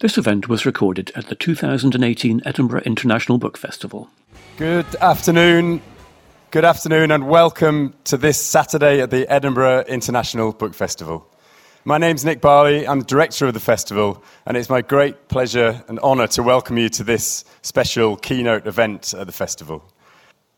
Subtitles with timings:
[0.00, 4.08] This event was recorded at the 2018 Edinburgh International Book Festival.
[4.56, 5.82] Good afternoon.
[6.52, 11.26] Good afternoon, and welcome to this Saturday at the Edinburgh International Book Festival.
[11.84, 15.98] My name's Nick Barley, I'm director of the festival, and it's my great pleasure and
[15.98, 19.82] honour to welcome you to this special keynote event at the festival.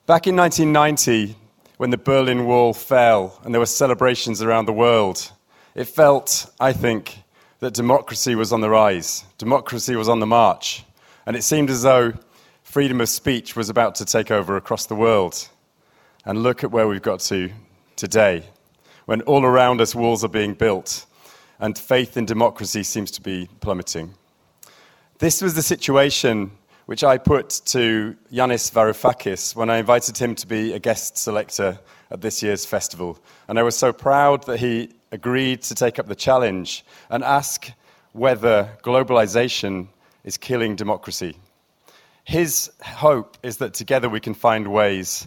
[0.04, 1.34] Back in 1990,
[1.78, 5.32] when the Berlin Wall fell and there were celebrations around the world,
[5.74, 7.22] it felt, I think,
[7.60, 10.84] that democracy was on the rise, democracy was on the march,
[11.26, 12.12] and it seemed as though
[12.62, 15.48] freedom of speech was about to take over across the world.
[16.24, 17.50] And look at where we've got to
[17.96, 18.44] today,
[19.06, 21.06] when all around us walls are being built
[21.58, 24.14] and faith in democracy seems to be plummeting.
[25.18, 26.50] This was the situation
[26.86, 31.78] which I put to Yanis Varoufakis when I invited him to be a guest selector
[32.10, 33.18] at this year's festival.
[33.48, 37.70] And I was so proud that he agreed to take up the challenge and ask
[38.12, 39.88] whether globalization
[40.24, 41.36] is killing democracy.
[42.24, 45.26] His hope is that together we can find ways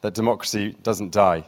[0.00, 1.44] that democracy doesn't die.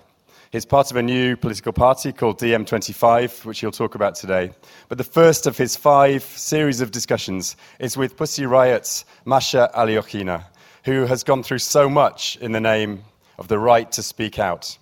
[0.53, 4.51] He's part of a new political party called DiEM25, which he'll talk about today.
[4.91, 10.45] But the first of his five series of discussions is with Pussy Riot's Masha Alyokhina,
[10.85, 13.03] who has gone through so much in the name
[13.39, 14.77] of the right to speak out.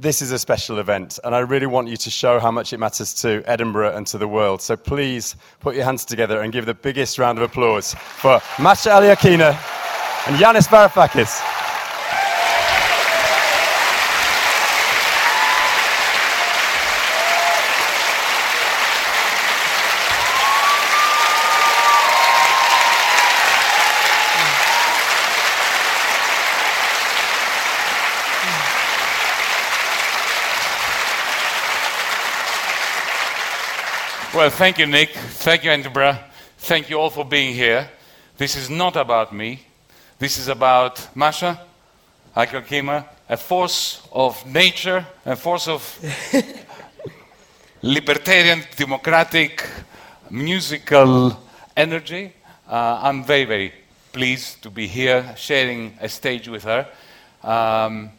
[0.00, 2.78] This is a special event, and I really want you to show how much it
[2.78, 4.62] matters to Edinburgh and to the world.
[4.62, 8.90] So please put your hands together and give the biggest round of applause for Masha
[8.90, 9.58] Alyokhina
[10.28, 11.67] and Yanis Varoufakis.
[34.34, 35.10] Well, thank you, Nick.
[35.14, 36.18] Thank you, Edinburgh.
[36.58, 37.88] Thank you all for being here.
[38.36, 39.60] This is not about me.
[40.18, 41.58] This is about Masha
[42.36, 45.82] Alyokhina, a force of nature, a force of
[47.82, 49.66] libertarian, democratic,
[50.30, 51.40] musical
[51.74, 52.34] energy.
[52.68, 53.72] Uh, I'm very, very
[54.12, 56.86] pleased to be here sharing a stage with her.
[57.42, 58.10] Um,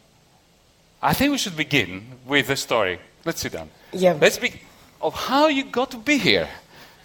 [1.00, 2.98] I think we should begin with a story.
[3.24, 3.70] Let's sit down.
[3.92, 4.18] Yeah.
[4.20, 4.58] Let's begin
[5.00, 6.48] of how you got to be here.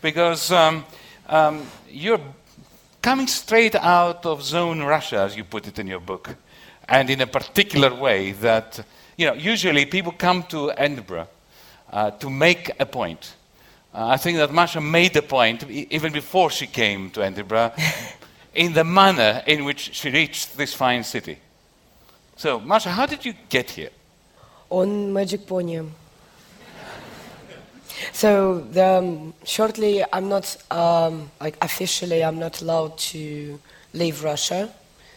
[0.01, 0.85] Because um,
[1.27, 2.19] um, you're
[3.01, 6.35] coming straight out of zone Russia, as you put it in your book,
[6.87, 8.79] and in a particular way that,
[9.17, 11.27] you know, usually people come to Edinburgh
[11.91, 13.35] uh, to make a point.
[13.93, 17.71] Uh, I think that Masha made a point even before she came to Edinburgh
[18.53, 21.39] in the manner in which she reached this fine city.
[22.35, 23.91] So, Masha, how did you get here?
[24.69, 25.81] on Magic Pony.
[28.13, 33.59] So the, um, shortly, I'm not um, like officially, I'm not allowed to
[33.93, 34.69] leave Russia,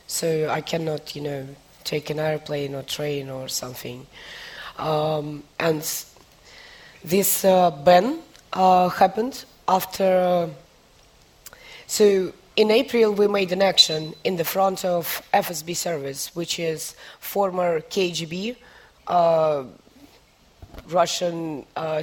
[0.06, 1.46] so I cannot, you know,
[1.84, 4.06] take an airplane or train or something.
[4.78, 5.82] Um, and
[7.04, 8.18] this uh, ban
[8.52, 10.50] uh, happened after.
[11.86, 16.96] so in April, we made an action in the front of FSB service, which is
[17.20, 18.56] former KGB,
[19.06, 19.62] uh,
[20.88, 22.02] Russian uh,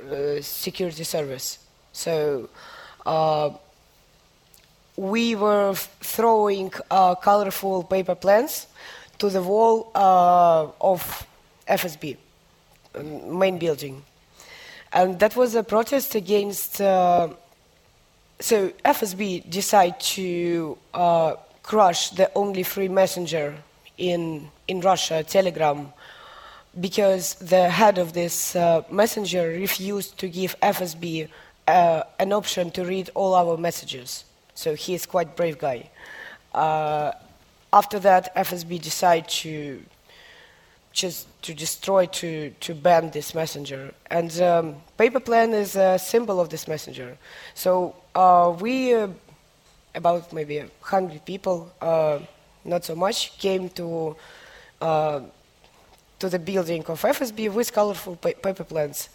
[0.00, 1.58] uh, security service.
[1.92, 2.48] So
[3.04, 3.50] uh,
[4.96, 8.66] we were throwing uh, colorful paper plans
[9.18, 11.26] to the wall uh, of
[11.66, 12.16] FSB,
[12.94, 14.04] um, main building.
[14.92, 16.80] And that was a protest against.
[16.80, 17.28] Uh,
[18.40, 20.78] so FSB decided to
[21.62, 23.56] crush the only free messenger
[23.98, 25.92] in in Russia, Telegram,
[26.80, 31.28] because the head of this uh, messenger refused to give FSB
[31.66, 34.24] uh, an option to read all our messages.
[34.54, 35.90] So he is quite brave guy.
[36.54, 37.12] Uh,
[37.72, 39.82] after that, FSB decided to
[40.92, 43.94] just to destroy, to, to ban this messenger.
[44.10, 47.16] And um, paper plan is a symbol of this messenger.
[47.54, 49.08] So uh, we, uh,
[49.94, 52.18] about maybe 100 people, uh,
[52.64, 54.16] not so much, came to,
[56.18, 59.08] to the building of FSB with colorful pa- paper plans.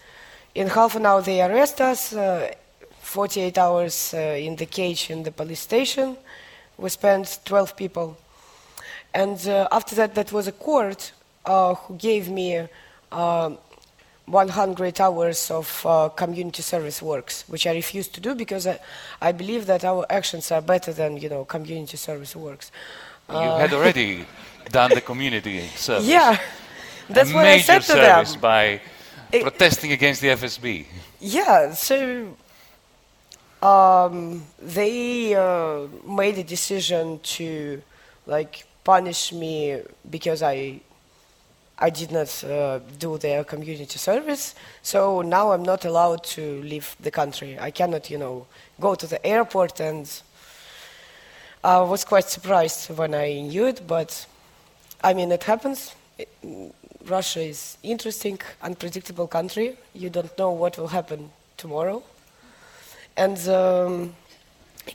[0.56, 2.52] In half an hour, they arrest us, uh,
[3.02, 6.16] 48 hours uh, in the cage in the police station.
[6.78, 8.18] We spent 12 people.
[9.14, 11.12] And uh, after that, that was a court
[11.46, 12.68] uh, who gave me
[13.12, 13.52] uh,
[14.26, 18.80] 100 hours of uh, community service works, which I refused to do because I,
[19.22, 22.72] I believe that our actions are better than you know community service works.
[23.30, 24.26] you had already
[24.72, 26.08] done the community service.
[26.08, 26.40] Yeah,
[27.10, 28.42] that's a what I said to service them.
[28.42, 28.82] by
[29.32, 30.86] It- protesting against the FSB.
[31.20, 32.36] Yeah, so
[33.62, 37.82] um, they uh, made a decision to
[38.28, 40.82] like punish me because I
[41.80, 44.56] I did not uh, do their community service.
[44.84, 47.58] So now I'm not allowed to leave the country.
[47.60, 48.46] I cannot, you know,
[48.80, 50.08] go to the airport and
[51.64, 54.26] I was quite surprised when I knew it, but
[55.04, 55.96] I mean, it happens.
[56.18, 56.30] It,
[57.08, 59.76] Russia is interesting, unpredictable country.
[59.94, 62.04] You don't know what will happen tomorrow.
[63.18, 64.16] And um,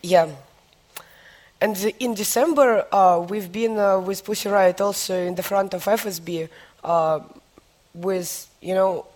[0.03, 0.29] yeah,
[1.61, 5.85] and in December uh, we've been uh, with Pussy Riot also in the front of
[5.85, 6.49] FSB
[6.85, 7.21] uh,
[7.95, 9.07] with you know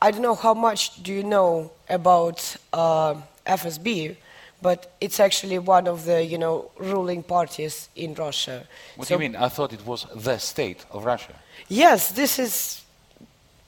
[0.00, 3.14] I don't know how much do you know about uh,
[3.46, 4.14] FSB,
[4.62, 8.64] but it's actually one of the you know ruling parties in Russia.
[8.96, 9.36] What So- do you mean?
[9.42, 11.34] I thought it was the state of Russia.
[11.66, 12.84] Yes, this is.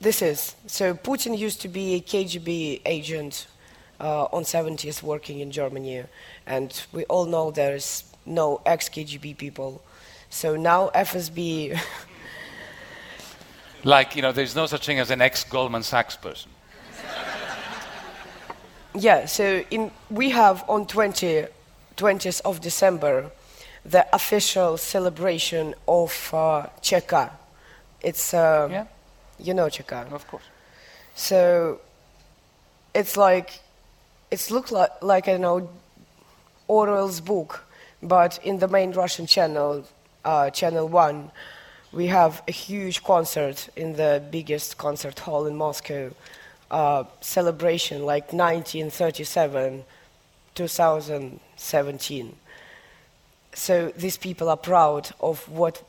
[0.00, 0.54] This is.
[0.66, 3.46] So Putin used to be a KGB agent
[4.00, 6.04] uh, on 70s working in Germany,
[6.46, 9.82] and we all know there's no ex-KGB people.
[10.30, 11.78] So now FSB.
[13.82, 16.50] Like, you know, there's no such thing as an ex Goldman Sachs person.
[18.94, 19.24] yeah.
[19.24, 21.46] So in we have on 20,
[21.96, 23.30] 20th of December,
[23.84, 27.30] the official celebration of uh, Cheka.
[28.02, 28.86] It's uh, Yeah,
[29.38, 30.10] you know Cheka.
[30.12, 30.44] of course.
[31.14, 31.80] So
[32.94, 33.60] it's like
[34.30, 35.68] it's looked like like you know
[36.68, 37.64] Orwell's book,
[38.02, 39.84] but in the main Russian channel,
[40.24, 41.30] uh, channel one,
[41.92, 46.12] we have a huge concert in the biggest concert hall in Moscow,
[46.70, 49.84] uh, celebration like 1937,
[50.54, 52.36] 2017.
[53.52, 55.82] So these people are proud of what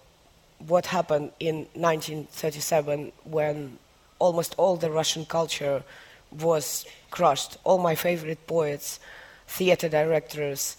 [0.68, 3.78] what happened in 1937 when
[4.20, 5.84] almost all the Russian culture
[6.32, 7.58] was crushed.
[7.64, 9.00] All my favorite poets,
[9.48, 10.78] theater directors,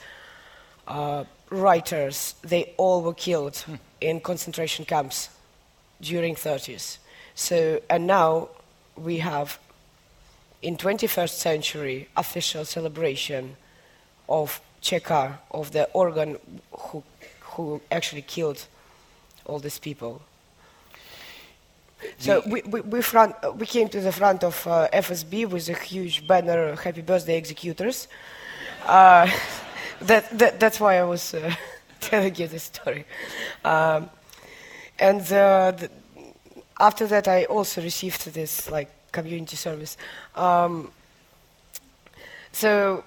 [0.86, 3.64] uh, writers, they all were killed
[4.00, 5.28] in concentration camps
[6.00, 6.98] during 30s.
[7.34, 8.48] So, and now
[8.96, 9.58] we have
[10.60, 13.56] in 21st century official celebration
[14.28, 16.38] of Cheka, of the organ
[16.72, 17.02] who,
[17.40, 18.66] who actually killed
[19.46, 20.22] all these people.
[22.18, 25.68] So we, we, we, front, uh, we came to the front of uh, FSB with
[25.68, 28.08] a huge banner, Happy Birthday Executors.
[28.84, 29.30] Uh,
[30.00, 31.54] that, that, that's why I was uh,
[32.00, 33.04] telling you this story.
[33.64, 34.10] Um,
[34.98, 35.90] and uh, the,
[36.80, 39.96] after that, I also received this like community service.
[40.34, 40.90] Um,
[42.52, 43.04] so,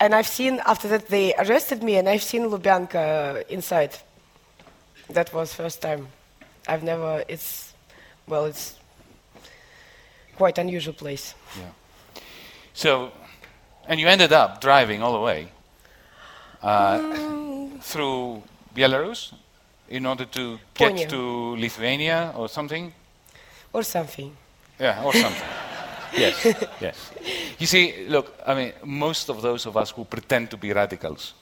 [0.00, 3.96] and I've seen after that they arrested me, and I've seen Lubyanka inside.
[5.10, 6.08] That was first time.
[6.68, 7.24] I've never.
[7.28, 7.72] It's
[8.26, 8.76] well, it's
[10.36, 11.34] quite unusual place.
[11.58, 12.20] Yeah.
[12.74, 13.12] So,
[13.88, 15.48] and you ended up driving all the way
[16.62, 16.98] uh,
[17.80, 18.42] through
[18.74, 19.32] Belarus
[19.88, 22.92] in order to get to Lithuania or something?
[23.72, 24.36] Or something.
[24.78, 25.48] Yeah, or something.
[26.12, 27.12] yes, yes.
[27.58, 31.34] You see, look, I mean, most of those of us who pretend to be radicals,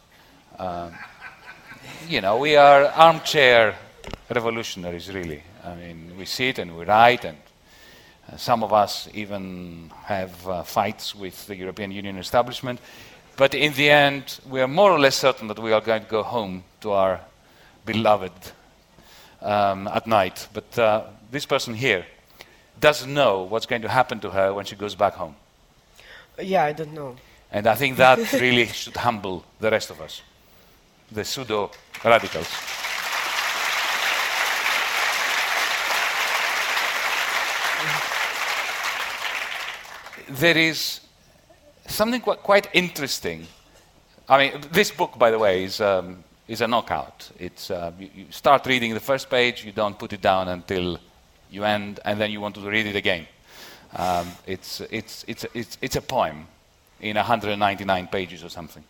[0.59, 0.93] um,
[2.09, 3.75] you know, we are armchair
[4.29, 5.43] revolutionaries, really.
[5.65, 7.39] I mean, we sit and we write, and
[8.33, 12.81] uh, some of us even have uh, fights with the European Union establishment.
[13.37, 16.11] But in the end, we are more or less certain that we are going to
[16.11, 17.21] go home to our
[17.85, 18.33] beloved
[19.43, 20.49] um, at night.
[20.53, 22.07] But uh, this person here
[22.81, 25.35] doesn't know what's going to happen to her when she goes back home.
[26.41, 27.17] Yeah, I don't know.
[27.51, 30.23] And I think that really should humble the rest of us,
[31.15, 31.71] the pseudo
[32.05, 32.49] radicals.
[40.29, 41.01] There is
[41.87, 43.47] something quite, quite interesting.
[44.29, 47.31] I mean, this book, by the way, is, um, is a knockout.
[47.39, 50.99] It's, uh, you, you start reading the first page, you don't put it down until
[51.51, 53.27] you end, and then you want to read it again.
[53.95, 56.49] Um, it's, it's, it's, it's, it's a poem
[57.01, 58.83] in 199 pages or something.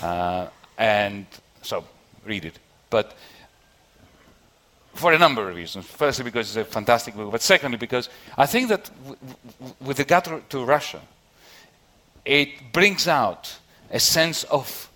[0.00, 0.46] Uh,
[0.78, 1.26] and
[1.62, 1.84] so,
[2.24, 2.58] read it.
[2.88, 3.14] But
[4.94, 5.86] for a number of reasons.
[5.86, 8.90] Firstly, because it's a fantastic book, but secondly, because I think that
[9.80, 11.00] with the to, to Russia,
[12.24, 13.56] it brings out
[13.90, 14.90] a sense of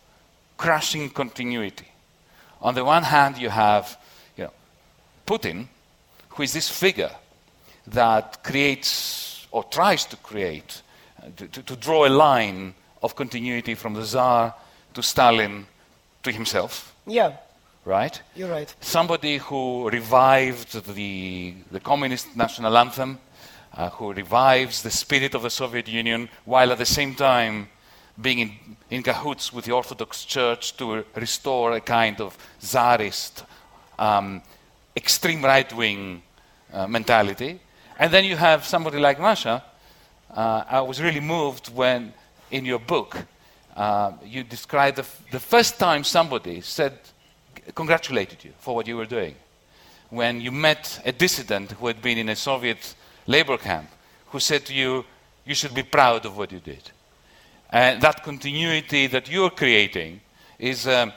[0.56, 1.88] crushing continuity.
[2.60, 3.98] On the one hand, you have
[4.36, 4.52] you know,
[5.26, 5.66] Putin,
[6.30, 7.10] who is this figure
[7.86, 10.82] that creates or tries to create,
[11.22, 14.54] uh, to, to, to draw a line of continuity from the Tsar
[14.94, 15.66] to Stalin
[16.24, 17.32] to himself, Yeah,
[17.84, 18.20] right?
[18.34, 18.74] you're right.
[18.80, 23.18] somebody who revived the, the communist national anthem,
[23.76, 27.68] uh, who revives the spirit of the Soviet Union, while at the same time
[28.20, 28.50] being in,
[28.90, 33.44] in cahoots with the Orthodox Church to restore a kind of czarist,
[33.98, 34.42] um,
[34.96, 36.22] extreme right wing
[36.72, 37.60] uh, mentality.
[37.98, 39.62] And then you have somebody like Masha.
[40.30, 42.12] Uh, I was really moved when,
[42.50, 43.16] in your book,
[43.76, 46.98] uh, you described the, the first time somebody said,
[47.74, 49.34] congratulated you for what you were doing.
[50.10, 52.94] When you met a dissident who had been in a Soviet
[53.26, 53.88] labor camp,
[54.26, 55.04] who said to you,
[55.44, 56.90] you should be proud of what you did.
[57.70, 60.20] And that continuity that you're creating
[60.58, 61.12] is um,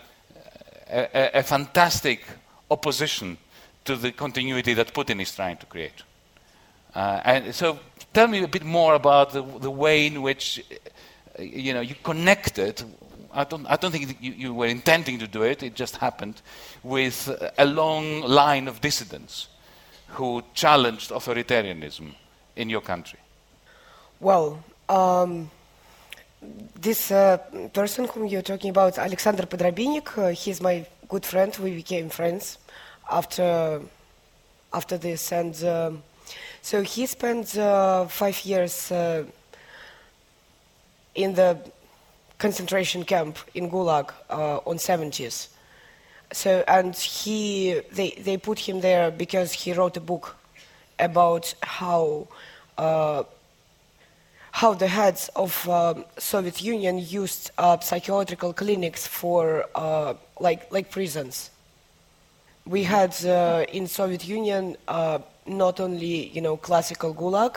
[0.89, 2.25] a, a, a fantastic
[2.71, 3.37] opposition
[3.85, 6.03] to the continuity that Putin is trying to create.
[6.95, 7.79] Uh, and so
[8.13, 10.63] tell me a bit more about the, the way in which
[11.39, 12.84] you know you connected
[13.34, 16.41] I don't, I don't think you, you, were intending to do it, it just happened,
[16.82, 19.50] with a long line of dissidents
[20.08, 22.15] who challenged authoritarianism
[22.56, 23.20] in your country.
[24.20, 25.51] Well, um,
[26.82, 27.38] this uh,
[27.74, 31.56] person whom you're talking about, Alexander Podrabinek, uh, he's my good friend.
[31.62, 32.58] We became friends
[33.12, 33.82] after,
[34.74, 35.32] after this.
[35.32, 36.03] And um,
[36.62, 39.25] so he spent uh, five years uh,
[41.17, 41.57] in the
[42.38, 45.47] concentration camp in Gulag uh, on 70s.
[46.31, 50.36] So, and he, they, they put him there because he wrote a book
[51.00, 52.27] about how,
[52.77, 53.24] uh,
[54.51, 60.91] how the heads of um, Soviet Union used uh, psychiatrical clinics for uh, like, like
[60.91, 61.50] prisons.
[62.65, 67.55] We had uh, in Soviet Union uh, not only you know classical Gulag,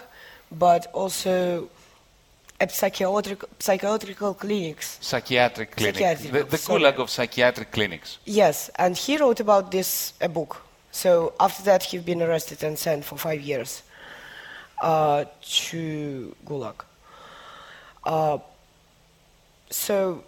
[0.52, 1.68] but also
[2.68, 4.98] psychiatric, psychiatrical clinics.
[5.00, 5.98] Psychiatric clinics.
[5.98, 8.18] Psychiatric, the the gulag of psychiatric clinics.
[8.26, 10.62] Yes, and he wrote about this a book.
[10.92, 13.82] So after that, he's been arrested and sent for five years
[14.82, 16.74] uh, to Gulag.
[18.04, 18.38] Uh,
[19.70, 20.24] so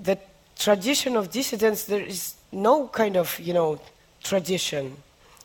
[0.00, 0.18] the
[0.58, 3.80] tradition of dissidents, there is no kind of you know
[4.22, 4.96] tradition,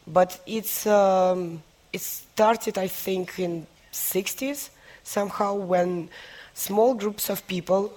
[0.08, 1.62] but it's um,
[1.94, 4.70] it started I think in 60s
[5.08, 6.10] somehow when
[6.54, 7.94] small groups of people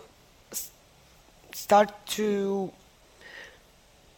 [1.52, 2.72] start to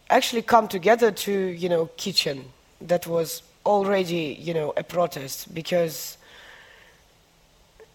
[0.09, 2.45] actually come together to you know kitchen
[2.79, 6.17] that was already you know a protest because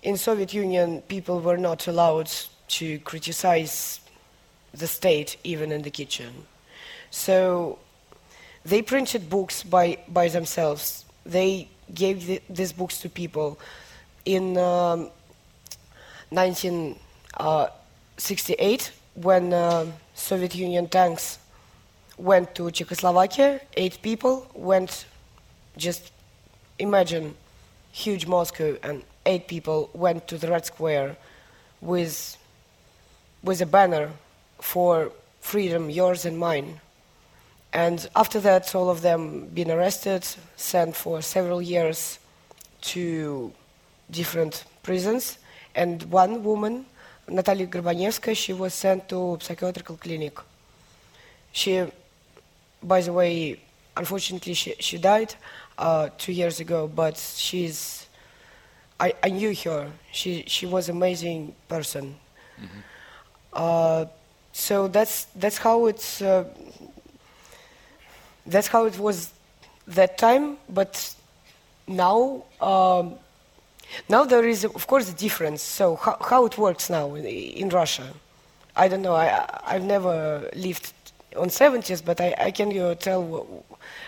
[0.03, 2.31] in soviet union people were not allowed
[2.69, 4.01] to criticize
[4.73, 6.47] the state even in the kitchen.
[7.11, 7.79] So
[8.65, 11.05] they printed books by, by themselves.
[11.25, 13.59] They gave the, these books to people
[14.29, 15.11] in um,
[16.29, 21.39] 1968 when uh, soviet union tanks
[22.19, 23.63] went to Czechoslovakia.
[23.75, 25.07] Eight people went.
[25.79, 26.13] Just
[26.79, 27.35] imagine,
[27.91, 31.17] huge Moscow, and eight people went to the Red Square
[31.81, 32.37] with
[33.43, 34.11] with a banner
[34.61, 36.83] for freedom, yours and mine.
[37.73, 42.19] And after that, all of them been arrested, sent for several years
[42.93, 43.53] to
[44.11, 45.39] different prisons.
[45.75, 46.87] And one woman,
[47.29, 50.39] Natalia Gorbanevska, she was sent to psychiatrical clinic.
[51.53, 51.85] She,
[52.83, 53.61] by the way,
[53.97, 55.35] unfortunately, she, she died
[55.77, 58.07] uh, two years ago, but she's,
[58.99, 59.91] I, I knew her.
[60.13, 62.17] She, she was amazing person.
[63.53, 64.07] Uh,
[64.53, 66.45] so that's, that's how it's, uh,
[68.47, 69.33] that's how it was
[69.87, 71.15] that time, but
[71.87, 73.15] now, um,
[74.09, 75.63] now there is, of course, a difference.
[75.63, 78.13] So how, how it works now in, in Russia?
[78.77, 79.15] I don't know.
[79.15, 80.93] I, I've never lived
[81.37, 83.65] on 70s, but I, I can you tell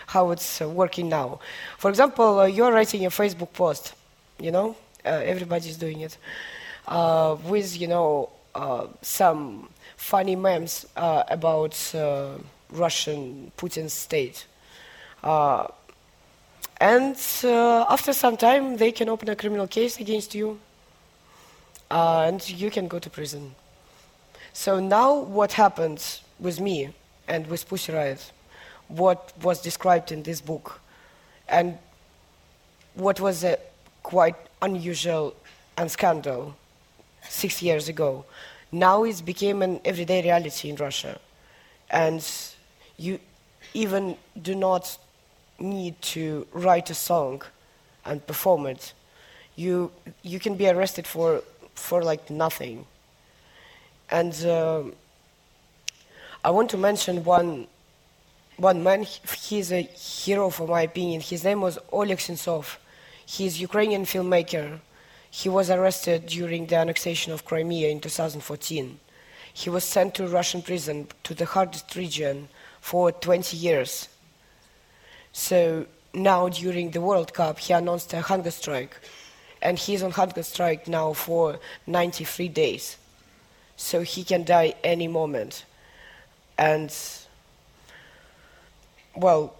[0.07, 1.39] how it's uh, working now.
[1.77, 3.93] For example, uh, you're writing a Facebook post,
[4.39, 6.17] you know, uh, everybody's doing it,
[6.87, 12.37] uh, with, you know, uh, some funny memes uh, about uh,
[12.71, 14.45] Russian Putin state.
[16.81, 20.59] And uh, after some time, they can open a criminal case against you,
[21.91, 23.53] uh, and you can go to prison.
[24.51, 26.03] So now, what happened
[26.39, 26.89] with me
[27.27, 28.31] and with Pussy Riot,
[28.87, 30.81] what was described in this book,
[31.47, 31.77] and
[32.95, 33.59] what was a
[34.01, 35.35] quite unusual
[35.77, 36.55] and scandal
[37.29, 38.25] six years ago,
[38.71, 41.19] now it became an everyday reality in Russia,
[41.91, 42.27] and
[42.97, 43.19] you
[43.75, 44.97] even do not
[45.61, 47.41] need to write a song
[48.05, 48.93] and perform it.
[49.55, 49.91] You
[50.23, 51.43] you can be arrested for
[51.75, 52.85] for like nothing.
[54.09, 54.93] And um
[56.43, 57.67] I want to mention one
[58.57, 59.05] one man.
[59.37, 61.21] He's a hero for my opinion.
[61.21, 62.77] His name was Oleg Sentsov.
[63.25, 64.79] He's Ukrainian filmmaker.
[65.31, 68.99] he was arrested during the annexation of Crimea in 2014.
[69.53, 72.49] He was sent to Russian prison to the hardest region
[72.81, 74.09] for 20 years.
[75.33, 78.97] So now during the World Cup, he announced a hunger strike,
[79.61, 82.97] and he's on hunger strike now for 93 days.
[83.77, 85.65] So he can die any moment.
[86.57, 86.93] And
[89.15, 89.55] well,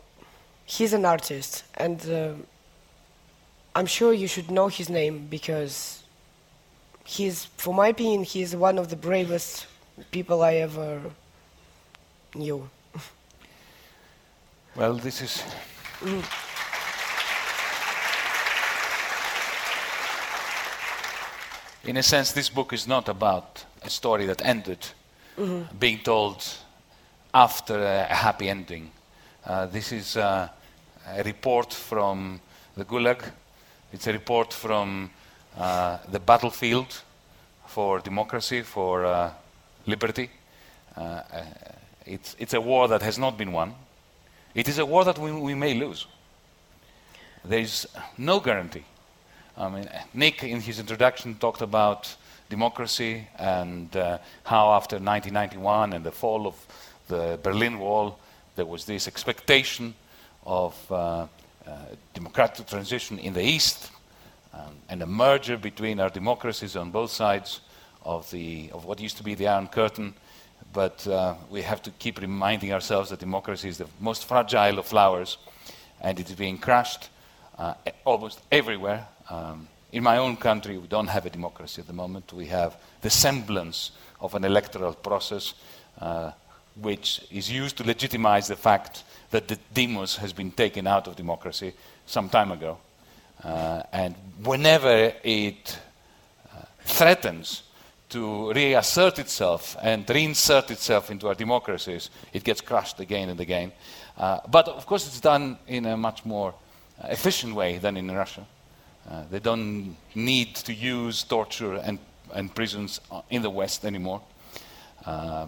[0.66, 2.34] he's an artist, and uh,
[3.76, 6.04] I'm sure you should know his name because
[7.04, 9.68] he's, for my opinion, he's one of the bravest
[10.12, 11.02] people I ever
[12.36, 12.70] knew.
[14.74, 15.44] Well, this is.
[21.84, 24.80] In a sense, this book is not about a story that ended
[25.78, 26.48] being told
[27.34, 28.92] after a, happy ending.
[29.46, 30.48] Uh, this is uh,
[31.18, 32.40] a report from
[32.78, 33.30] the Gulag.
[33.92, 35.10] It's a report from
[35.58, 37.02] uh, the battlefield
[37.68, 39.32] for democracy, for uh,
[39.86, 40.30] liberty.
[40.96, 41.24] Uh,
[42.06, 43.74] it's, it's a war that has not been won.
[44.54, 46.08] It is a war that we, we may lose.
[47.44, 48.84] There is no guarantee.
[49.58, 52.16] I mean, Nick, in his introduction, talked about
[52.50, 56.56] democracy and uh, how after 1991 and the fall of
[57.08, 58.20] the Berlin Wall,
[58.56, 59.94] there was this expectation
[60.46, 61.28] of uh, uh,
[62.14, 63.92] democratic transition in the East
[64.54, 67.62] um, and a merger between our democracies on both sides
[68.04, 70.14] of, the, of what used to be the Iron Curtain.
[70.74, 74.86] But uh, we have to keep reminding ourselves that democracy is the most fragile of
[74.86, 75.38] flowers
[76.02, 77.10] and it is being crushed
[77.58, 77.74] uh,
[78.06, 79.08] almost everywhere.
[79.30, 82.32] Um, in my own country, we don't have a democracy at the moment.
[82.34, 85.54] We have the semblance of an electoral process
[86.00, 86.32] uh,
[86.80, 91.16] which is used to legitimize the fact that the demos has been taken out of
[91.16, 91.74] democracy
[92.06, 92.78] some time ago.
[93.44, 95.80] Uh, and whenever it
[96.54, 97.64] uh, threatens
[98.12, 103.72] to reassert itself and reinsert itself into our democracies, it gets crushed again and again.
[104.18, 106.54] Uh, but of course, it's done in a much more
[107.04, 108.46] uh, efficient way than in Russia.
[109.10, 112.00] Uh, they don't need to use torture and,
[112.34, 114.22] and prisons uh, in the West anymore.
[115.06, 115.48] Uh,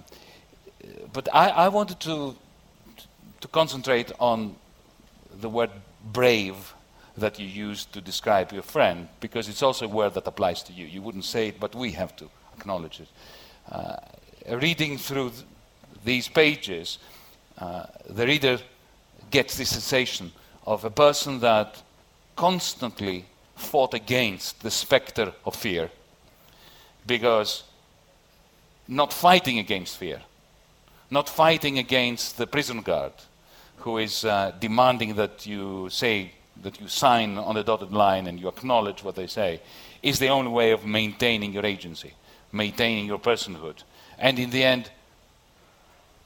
[1.13, 2.35] but I, I wanted to,
[3.41, 4.55] to concentrate on
[5.41, 5.69] the word
[6.11, 6.73] brave
[7.17, 10.73] that you used to describe your friend, because it's also a word that applies to
[10.73, 10.87] you.
[10.87, 13.07] You wouldn't say it, but we have to acknowledge it.
[13.71, 13.95] Uh,
[14.57, 15.43] reading through th-
[16.03, 16.99] these pages,
[17.57, 18.59] uh, the reader
[19.31, 20.31] gets the sensation
[20.65, 21.81] of a person that
[22.35, 25.89] constantly fought against the specter of fear
[27.05, 27.63] because
[28.87, 30.21] not fighting against fear,
[31.09, 33.13] not fighting against the prison guard
[33.77, 38.39] who is uh, demanding that you say that you sign on the dotted line and
[38.39, 39.59] you acknowledge what they say
[40.01, 42.13] is the only way of maintaining your agency,
[42.53, 43.83] maintaining your personhood.
[44.17, 44.89] And in the end,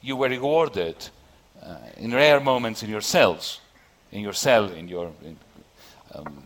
[0.02, 1.10] you were rewarded
[1.63, 3.60] uh, in rare moments in your cells,
[4.12, 5.38] in your cell, in your in,
[6.13, 6.44] um,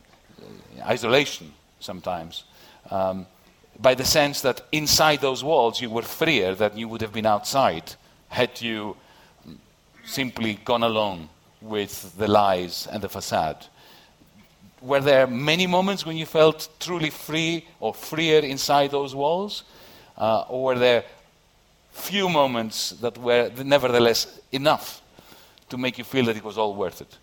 [0.84, 2.46] isolation sometimes,
[2.90, 3.26] um,
[3.80, 7.26] by the sense that inside those walls you were freer than you would have been
[7.26, 7.96] outside
[8.30, 8.96] had you
[10.04, 11.30] simply gone along
[11.62, 13.66] with the lies and the facade.
[14.82, 19.64] Were there many moments when you felt truly free or freer inside those walls?
[20.18, 21.04] Uh, or were there
[21.92, 25.02] few moments that were nevertheless enough
[25.70, 27.18] to make you feel that it was all worth it?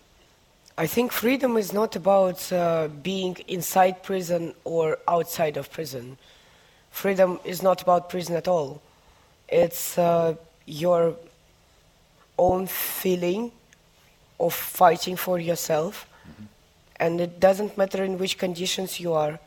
[0.77, 6.16] I think freedom is not about uh, being inside prison or outside of prison.
[6.90, 8.81] Freedom is not about prison at all.
[9.49, 11.16] It's uh, your
[12.38, 13.51] own feeling
[14.38, 16.07] of fighting for yourself,
[17.01, 19.39] and it doesn't matter in which conditions you are,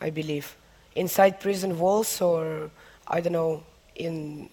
[0.00, 0.56] I believe.
[0.94, 2.70] Inside prison walls or,
[3.06, 3.62] I don't know,
[3.94, 4.48] in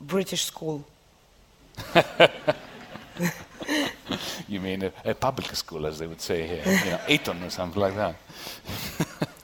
[0.00, 0.86] British school.
[4.48, 7.50] You mean a, a public school, as they would say here, you know, Eton or
[7.50, 8.16] something like that.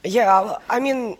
[0.06, 1.16] Yeah, I mean,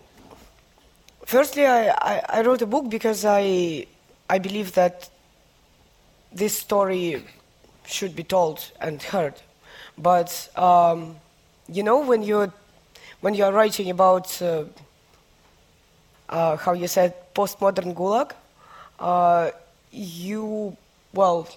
[1.25, 3.87] firstly, I, I, I wrote a book because I,
[4.29, 5.09] I believe that
[6.31, 7.25] this story
[7.87, 9.33] should be told and heard.
[9.97, 11.15] But, um,
[11.67, 12.51] you know, when you're,
[13.21, 14.65] when you're writing about, uh,
[16.29, 18.31] uh, how you said, postmodern Gulag,
[18.99, 19.51] uh,
[19.91, 20.75] you,
[21.13, 21.47] well,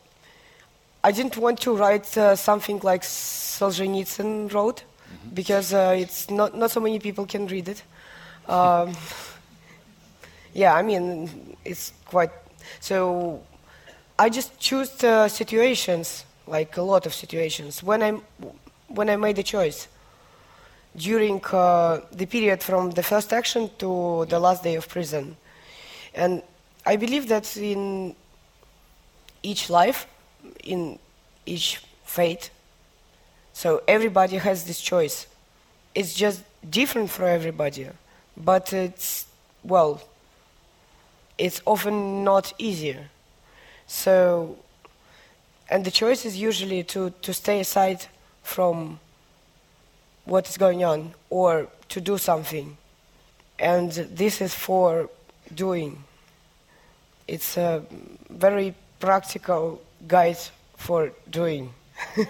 [1.03, 4.85] I didn't want to write uh, something like Solzhenitsyn wrote
[5.33, 7.83] because uh, it's not, not so many people can read it.
[8.49, 8.97] Um,
[10.55, 12.31] yeah, I mean, it's quite.
[12.81, 13.43] So
[14.19, 18.11] I just choose uh, situations, like a lot of situations, when, i
[18.89, 19.89] when I made a choice.
[20.97, 25.37] during uh, the period from the first action to the last day of prison.
[26.15, 26.43] And
[26.85, 28.15] I believe that in
[29.43, 30.07] each life,
[30.65, 30.99] in
[31.47, 32.51] each fate,
[33.53, 35.27] so everybody has this choice.
[35.95, 37.89] It's just different for everybody,
[38.37, 39.27] but it's,
[39.63, 40.03] well,
[41.37, 43.09] it's often not easier.
[43.87, 44.57] So,
[45.69, 48.07] and the choice is usually to, to stay aside
[48.43, 48.99] from
[50.25, 52.77] what is going on or to do something.
[53.59, 55.11] And this is for
[55.55, 56.05] doing.
[57.27, 57.83] It's a
[58.31, 60.39] very practical guide
[60.77, 61.73] for doing.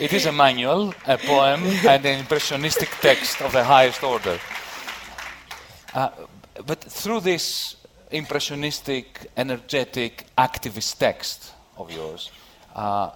[0.00, 4.36] It is a manual, a poem, and an impressionistic text of the highest order.
[5.94, 6.10] Uh,
[6.66, 7.76] but through this
[8.10, 12.32] impressionistic, energetic, activist text of yours,
[12.74, 13.10] uh,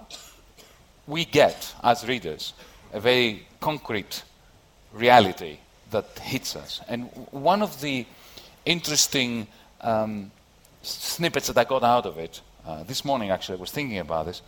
[1.07, 2.55] we get, as readers,
[2.93, 4.23] a very concrete
[4.93, 5.59] reality
[5.90, 6.81] that hits us.
[6.88, 8.07] And one of the
[8.64, 9.47] interesting
[9.81, 10.31] um,
[10.83, 14.27] snippets that I got out of it, uh, this morning actually, I was thinking about
[14.27, 14.43] this.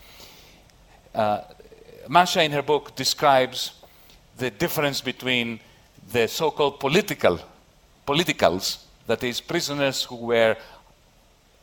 [1.15, 1.43] Uh,
[2.09, 3.73] Masha, in her book, describes
[4.39, 5.61] the difference between
[6.13, 7.41] the so called political,
[8.05, 10.57] politicals, that is, prisoners who were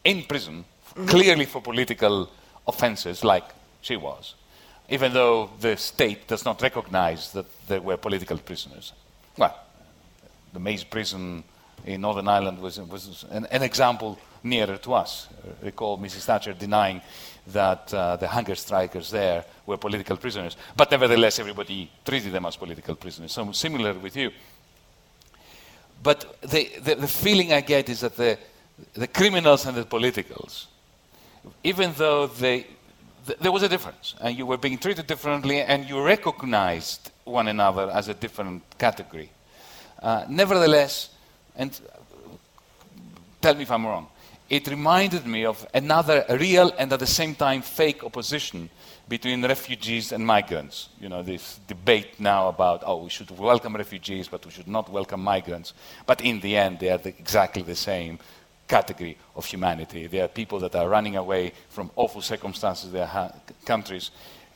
[0.03, 0.65] in prison
[1.07, 2.29] clearly for political
[2.67, 3.43] offenses, like
[3.81, 4.35] she was,
[4.89, 8.93] even though the state does not recognize that they were political prisoners.
[9.37, 9.57] Well,
[10.53, 11.43] the Maze prison
[11.85, 15.27] in Northern Ireland was, was an, an example nearer to us.
[15.61, 16.25] recall Mrs.
[16.25, 17.01] Thatcher denying
[17.47, 20.55] that uh, the hunger strikers there were political prisoners.
[20.75, 23.31] But nevertheless, everybody treated them as political prisoners.
[23.31, 24.31] So similar with you.
[26.01, 28.37] But the, the, the feeling I get is that the,
[28.93, 30.67] the criminals and the politicals,
[31.63, 32.65] even though they,
[33.25, 37.47] th- there was a difference, and you were being treated differently, and you recognized one
[37.47, 39.29] another as a different category.
[40.01, 41.09] Uh, nevertheless,
[41.55, 41.79] and
[43.41, 44.07] tell me if I'm wrong,
[44.49, 48.69] it reminded me of another real and at the same time fake opposition
[49.07, 50.89] between refugees and migrants.
[50.99, 54.89] You know, this debate now about, oh, we should welcome refugees, but we should not
[54.89, 55.73] welcome migrants.
[56.05, 58.19] But in the end, they are the, exactly the same
[58.77, 60.07] category of humanity.
[60.07, 63.33] They are people that are running away from awful circumstances in their ha-
[63.65, 64.11] countries.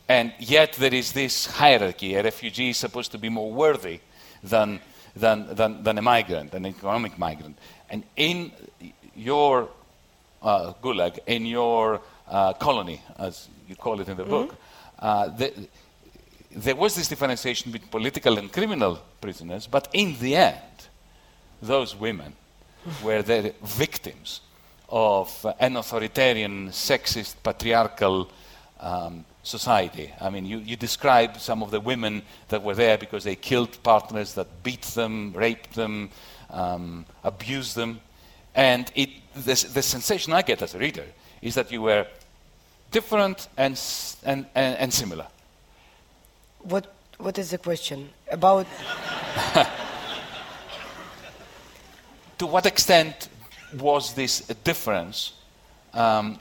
[0.08, 2.16] And yet there is this hierarchy.
[2.16, 4.00] A refugee is supposed to be more worthy
[4.44, 4.80] than,
[5.16, 7.58] than, than, than a migrant, an economic migrant.
[7.90, 8.52] And in
[9.16, 9.70] your
[10.42, 14.48] uh, gulag, in your uh, colony, as you call it in the mm-hmm.
[14.48, 14.56] book,
[15.00, 15.54] uh, the,
[16.56, 20.78] there was this differentiation between political and criminal prisoners, but in the end,
[21.62, 22.34] those women
[23.04, 24.42] were the victims
[24.90, 28.30] of an authoritarian, sexist, patriarchal
[28.80, 30.14] um, society.
[30.20, 33.82] I mean, you, you describe some of the women that were there because they killed
[33.84, 36.10] partners that beat them, raped them,
[36.50, 38.00] um, abused them.
[38.56, 41.06] And it, the, the sensation I get as a reader
[41.42, 42.08] is that you were
[42.92, 43.80] different and,
[44.24, 45.28] and, and, and similar.
[46.60, 48.10] What, what is the question?
[48.32, 48.68] About.
[52.38, 53.30] to what extent
[53.80, 55.34] was this difference
[55.94, 56.38] um,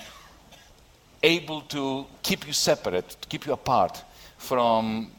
[1.23, 4.05] able to keep you separate, to keep you apart
[4.39, 5.11] from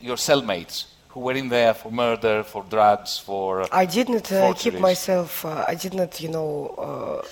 [0.00, 3.66] your cellmates who were in there for murder, for drugs, for.
[3.72, 5.44] I didn't uh, keep myself.
[5.44, 6.74] Uh, I did not, you know.
[6.78, 7.26] Uh,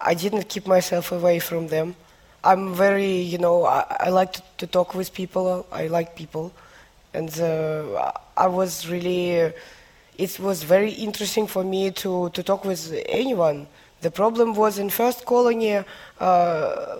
[0.00, 1.96] I didn't keep myself away from them.
[2.44, 5.66] I'm very, you know, I, I like to, to, talk with people.
[5.72, 6.52] I like people,
[7.14, 9.52] and uh, I was really.
[10.16, 13.66] Uh, it was very interesting for me to, to talk with anyone.
[14.00, 15.82] The problem was in first colony.
[16.18, 16.96] Uh,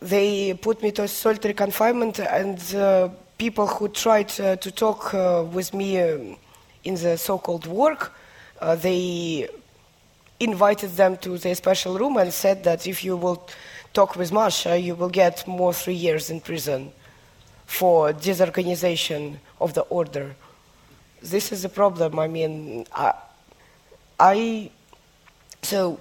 [0.00, 2.58] they put me to solitary confinement, and
[3.38, 6.36] people who tried uh, to talk uh, with me um,
[6.84, 8.12] in the so-called work,
[8.60, 9.48] uh, they
[10.40, 13.48] invited them to their special room and said that if you will
[13.92, 16.92] talk with Masha, you will get more three years in prison
[17.66, 20.34] for disorganization of the order.
[21.22, 22.18] This is a problem.
[22.18, 23.14] I mean, I,
[24.18, 24.70] I
[25.62, 26.00] so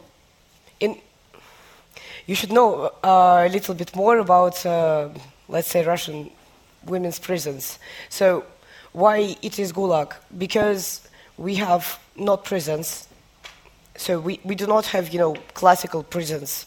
[0.80, 0.98] in
[2.26, 5.10] you should know uh, a little bit more about, uh,
[5.48, 6.32] let's say, Russian
[6.86, 7.78] women's prisons.
[8.10, 8.46] So
[8.94, 10.14] why it is Gulag?
[10.36, 11.08] Because
[11.38, 13.08] we have not prisons.
[13.98, 16.66] So we, we do not have, you know, classical prisons.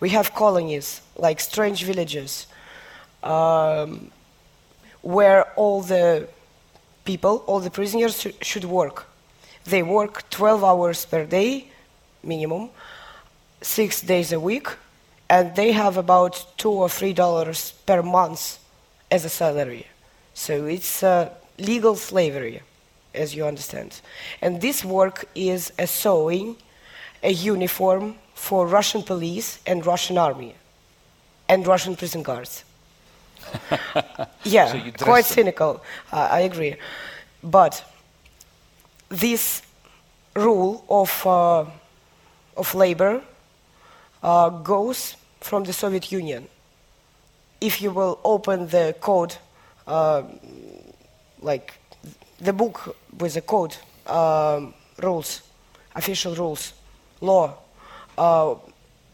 [0.00, 2.48] We have colonies, like strange villages,
[3.22, 4.10] um,
[5.02, 6.28] where all the
[7.04, 9.06] people, all the prisoners sh- should work.
[9.64, 11.68] They work 12 hours per day,
[12.22, 12.70] minimum,
[13.60, 14.68] six days a week,
[15.28, 18.58] and they have about two or three dollars per month
[19.10, 19.86] as a salary.
[20.34, 22.62] So it's uh, legal slavery,
[23.14, 24.00] as you understand.
[24.40, 26.56] And this work is a sewing,
[27.22, 30.54] a uniform for Russian police and Russian army,
[31.48, 32.64] and Russian prison guards.
[34.44, 35.34] yeah, So quite them.
[35.34, 35.82] cynical.
[36.12, 36.76] Uh, I agree,
[37.42, 37.84] but
[39.08, 39.62] this
[40.34, 41.64] rule of uh,
[42.56, 43.22] of labor
[44.22, 46.48] uh, goes from the Soviet Union.
[47.60, 49.36] If you will open the code,
[49.86, 50.22] uh,
[51.40, 51.74] like
[52.40, 53.76] the book with the code
[54.06, 55.42] um, rules,
[55.94, 56.72] official rules,
[57.20, 57.54] law
[58.18, 58.54] uh,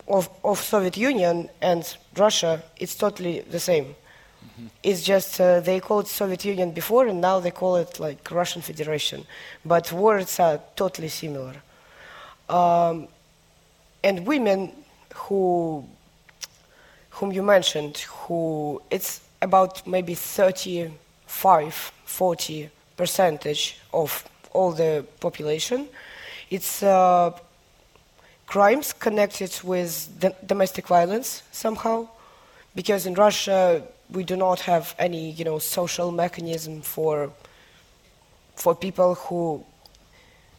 [0.09, 3.95] of, of Soviet Union and Russia, it's totally the same.
[4.83, 8.63] It's just uh, they called Soviet Union before, and now they call it like Russian
[8.63, 9.25] Federation,
[9.65, 11.55] but words are totally similar.
[12.49, 13.09] Um,
[14.03, 14.73] and women
[15.15, 15.85] who
[17.11, 25.89] whom you mentioned who it's about maybe 35 40 percentage of all the population.
[26.51, 27.33] It's uh,
[28.47, 30.09] crimes connected with
[30.47, 32.09] domestic violence somehow.
[32.75, 37.31] Because in russia we do not have any you know social mechanism for
[38.57, 39.65] for people who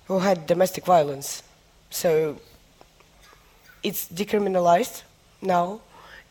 [0.06, 1.44] who had domestic violence
[1.90, 2.38] so
[3.84, 5.04] it's decriminalized
[5.42, 5.82] now.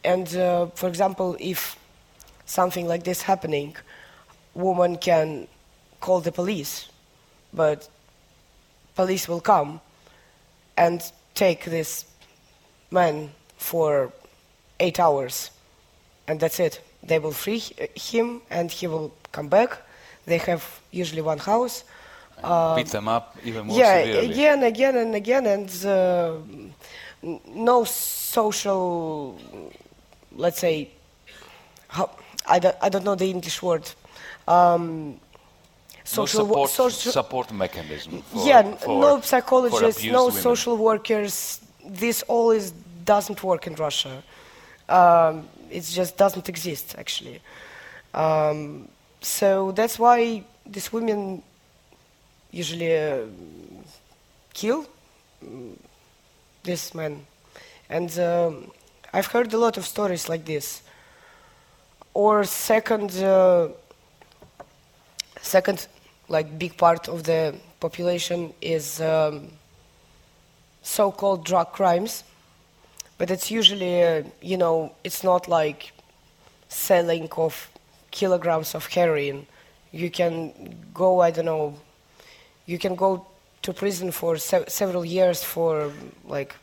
[0.05, 1.77] And uh, for example, if
[2.47, 3.77] something like this happening,
[4.55, 5.49] woman can
[6.01, 6.89] call the police,
[7.53, 7.89] but
[8.95, 9.81] police will come
[10.77, 11.03] and
[11.35, 12.05] take this
[12.91, 14.13] man for
[14.81, 15.51] eight hours,
[16.29, 16.81] and that's it.
[17.03, 17.63] They will free
[17.95, 19.79] him, and he will come back.
[20.27, 21.85] They have usually one house.
[22.77, 24.31] Beat them up even more yeah, severely.
[24.31, 26.37] again, again, and again, and uh,
[27.49, 29.39] no social,
[30.37, 30.91] let's say,
[31.89, 32.11] how,
[32.47, 33.91] I, don't, I don't know the English word.
[34.47, 35.19] Um,
[36.05, 38.23] social no support, social- support mechanism.
[38.23, 40.41] For, yeah, for- no psychologists, no women.
[40.41, 41.61] social workers.
[41.85, 42.73] This all is
[43.05, 44.23] doesn't work in Russia.
[44.89, 47.41] Um, it just doesn't exist actually.
[48.15, 48.89] Um,
[49.21, 51.43] so that's why these women
[52.51, 53.27] usually uh,
[54.55, 54.87] kill
[55.45, 55.77] mm,
[56.63, 57.27] this man,
[57.89, 58.71] and um,
[59.13, 60.83] I've heard a lot of stories like this.
[62.15, 63.11] Or second.
[63.23, 63.69] Uh,
[65.41, 65.87] second
[66.29, 69.49] like big part of the population is um,
[70.83, 72.25] so-called drug crimes
[73.19, 75.93] but it's usually uh, you know it's not like
[76.69, 77.71] selling of
[78.11, 79.47] kilograms of heroin.
[79.93, 80.53] You can
[80.95, 81.75] go i don't know
[82.67, 83.27] you can go
[83.63, 85.91] to prison for se- several years for
[86.27, 86.55] like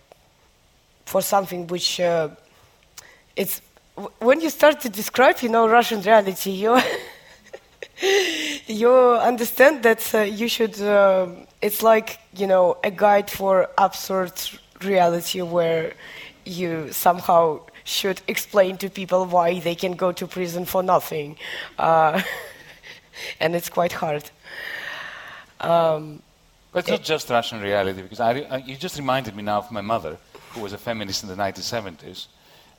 [1.06, 2.30] for something which uh,
[3.36, 3.62] it's
[3.96, 6.80] w- when you start to describe you know russian reality you
[8.68, 8.92] you
[9.32, 11.28] understand that uh, you should uh,
[11.62, 14.34] it's like you know a guide for absurd
[14.82, 15.94] reality where
[16.46, 21.38] you somehow should explain to people why they can go to prison for nothing
[21.78, 22.22] uh,
[23.40, 24.30] and it's quite hard
[25.62, 26.22] um,
[26.76, 29.72] But it's not just Russian reality, because I, I, you just reminded me now of
[29.72, 30.18] my mother,
[30.50, 32.28] who was a feminist in the 1970s.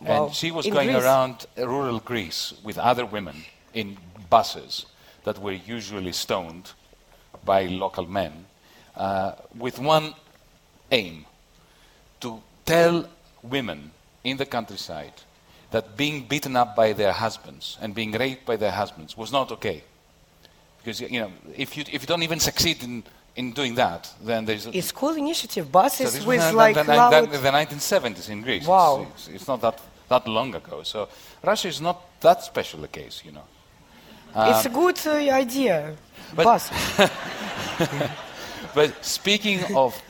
[0.03, 0.27] Wow.
[0.27, 1.03] And she was going Greece?
[1.03, 3.37] around uh, rural Greece with other women
[3.73, 3.97] in
[4.29, 4.85] buses
[5.25, 6.73] that were usually stoned
[7.43, 8.45] by local men,
[8.97, 10.13] uh, with one
[10.91, 11.25] aim
[12.21, 13.09] to tell
[13.51, 13.91] women
[14.25, 15.13] in the countryside
[15.71, 19.51] that being beaten up by their husbands and being raped by their husbands was not
[19.53, 19.83] okay.
[20.79, 23.03] Because you know, if you if you don't even succeed in,
[23.35, 26.85] in doing that, then there's a, it's cool initiative so buses this with like the,
[26.85, 28.67] the, loud the, the 1970s in Greece.
[28.67, 29.07] Wow.
[29.11, 30.83] It's, it's, it's not that that long ago.
[30.85, 31.09] So
[31.43, 33.45] Russia is not that special a case, you know.
[34.37, 35.95] it's a good uh, idea
[36.35, 36.71] but- bus
[38.75, 40.01] But speaking of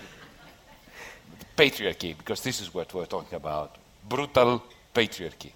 [1.56, 3.76] patriarchy, because this is what we're talking about,
[4.08, 4.62] brutal
[4.94, 5.52] patriarchy.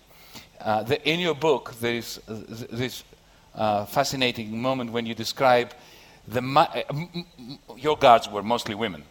[0.60, 2.34] Uh, the, in your book, there is uh,
[2.70, 3.04] this
[3.54, 5.72] uh, fascinating moment when you describe
[6.28, 6.82] the ma- uh,
[7.76, 9.02] your guards were mostly women.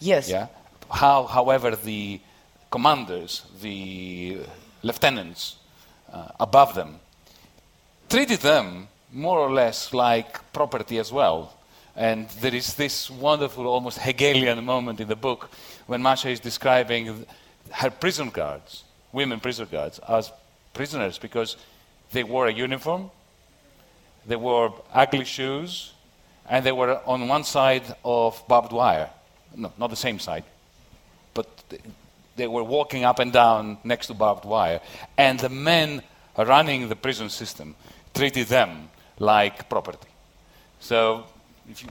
[0.00, 0.46] yes Yeah.
[0.90, 2.20] How, however, the
[2.70, 4.38] commanders, the
[4.82, 5.56] lieutenants
[6.12, 7.00] uh, above them,
[8.08, 11.54] treated them more or less like property as well.
[11.94, 15.50] And there is this wonderful, almost Hegelian moment in the book
[15.86, 17.26] when Masha is describing
[17.70, 20.32] her prison guards, women prison guards, as
[20.72, 21.56] prisoners because
[22.12, 23.10] they wore a uniform,
[24.26, 25.92] they wore ugly shoes,
[26.48, 29.10] and they were on one side of barbed wire.
[29.56, 30.44] No, not the same side,
[31.34, 31.46] but
[32.36, 34.80] they were walking up and down next to barbed wire.
[35.16, 36.02] And the men
[36.36, 37.74] running the prison system
[38.14, 40.08] treated them like property.
[40.80, 41.26] So,
[41.68, 41.88] you,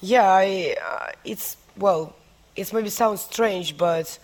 [0.00, 2.14] Yeah, I, uh, it's well,
[2.60, 4.18] it maybe sounds strange, but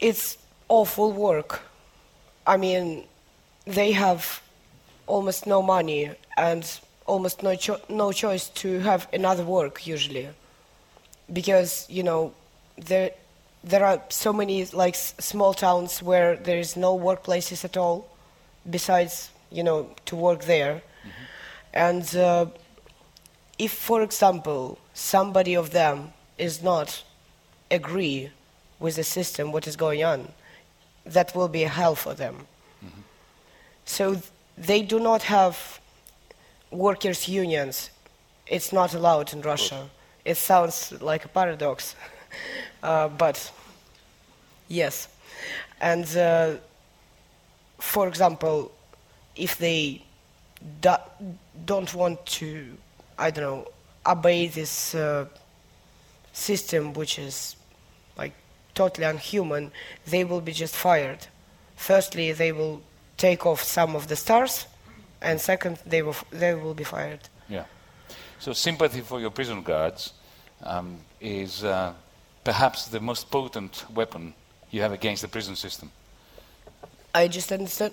[0.00, 1.60] it's awful work.
[2.46, 3.04] I mean,
[3.64, 4.40] they have
[5.06, 6.62] almost no money and
[7.06, 10.28] almost no cho- no choice to have another work usually,
[11.32, 12.32] because you know
[12.76, 13.10] there
[13.64, 17.98] there are so many like s- small towns where there is no workplaces at all,
[18.68, 20.82] besides you know to work there,
[21.74, 22.14] and.
[22.16, 22.46] Uh,
[23.58, 27.02] if, for example, somebody of them is not
[27.70, 28.30] agree
[28.78, 30.28] with the system, what is going on,
[31.04, 32.46] that will be a hell for them.
[33.84, 34.24] So th-
[34.58, 35.80] they do not have
[36.70, 37.90] workers' unions.
[38.46, 39.88] It's not allowed in Russia.
[40.24, 41.94] It sounds like a paradox,
[42.82, 43.50] uh, but
[44.68, 45.08] yes.
[45.80, 46.54] And uh,
[47.78, 48.72] for example,
[49.36, 50.02] if they
[50.80, 51.06] do-
[51.64, 52.76] don't want to,
[53.18, 53.68] I don't know,
[54.04, 55.26] obey this uh,
[56.36, 57.56] system, which is
[58.16, 58.32] like
[58.74, 59.72] totally unhuman,
[60.06, 61.26] they will be just fired.
[61.76, 62.82] Firstly, they will
[63.16, 64.66] take off some of the stars,
[65.20, 67.20] and second, they will f- they will be fired.
[67.48, 67.64] yeah.
[68.38, 70.12] So, sympathy for your prison guards
[70.62, 71.94] um, is uh,
[72.44, 74.34] perhaps the most potent weapon
[74.70, 75.90] you have against the prison system.
[77.14, 77.92] I just understood.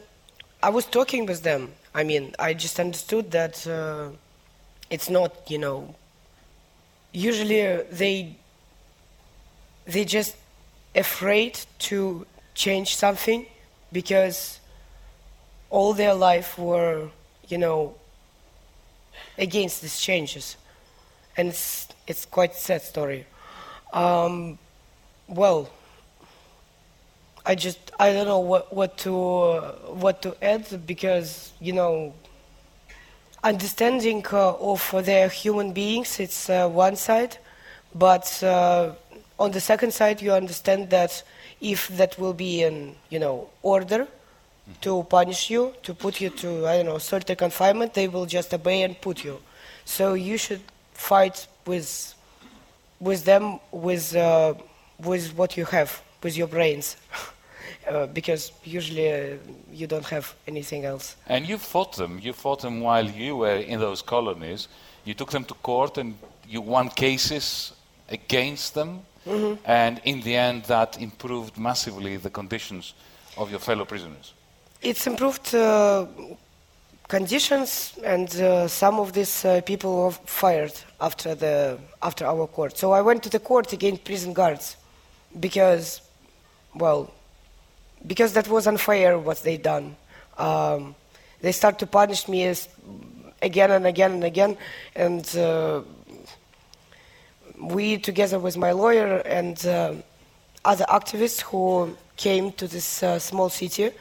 [0.62, 1.71] I was talking with them.
[1.95, 4.10] I mean, I just understood that uh,
[4.89, 5.95] it's not, you know.
[7.13, 8.36] Usually, they
[9.86, 10.36] they just
[10.95, 13.45] afraid to change something
[13.91, 14.60] because
[15.69, 17.10] all their life were,
[17.47, 17.95] you know,
[19.38, 20.58] against these changes,
[21.38, 23.26] and it's it's quite sad story.
[23.93, 24.58] Um,
[25.28, 25.69] well,
[27.45, 32.13] I just I don't know what what to uh, what to add because you know
[33.43, 37.38] understanding uh, of their human beings it's uh, one side,
[37.93, 38.93] but uh,
[39.38, 41.23] on the second side you understand that
[41.60, 44.08] if that will be an you know order
[44.82, 48.53] to punish you to put you to I don't know solitary confinement they will just
[48.53, 49.39] obey and put you.
[49.86, 50.62] So you should
[50.93, 52.15] fight with
[52.99, 54.53] with them with uh,
[54.99, 56.95] with what you have with your brains
[57.89, 59.38] uh, because usually uh,
[59.72, 62.19] you don't have anything else And you fought them.
[62.22, 64.67] You fought them while you were in those colonies.
[65.06, 66.15] You took them to court and
[66.48, 67.74] you won cases
[68.10, 69.02] against them.
[69.65, 72.93] And in the end, that improved massively the conditions
[73.38, 74.34] of your fellow prisoners.
[74.84, 76.06] it's improved uh,
[77.08, 82.78] conditions and uh, some of these uh, people were fired after the after our court
[82.78, 84.76] so i went to the court against prison guards
[85.39, 86.02] because
[86.76, 87.12] well
[88.05, 89.95] because that was unfair what they done
[90.37, 90.95] um,
[91.41, 92.67] they start to punish me as,
[93.41, 94.57] again and again and again
[94.95, 95.81] and uh,
[97.59, 99.93] we together with my lawyer and uh,
[100.65, 103.91] other activists who came to this uh, small city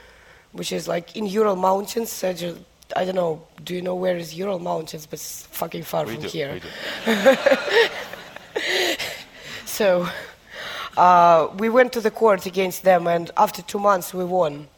[0.53, 2.59] which is like in ural mountains I, ju-
[2.97, 6.15] I don't know do you know where is ural mountains but it's fucking far We
[6.15, 6.69] from do, here we do.
[9.67, 10.09] so
[10.97, 14.69] uh, we went to the court against them, and after two months we won.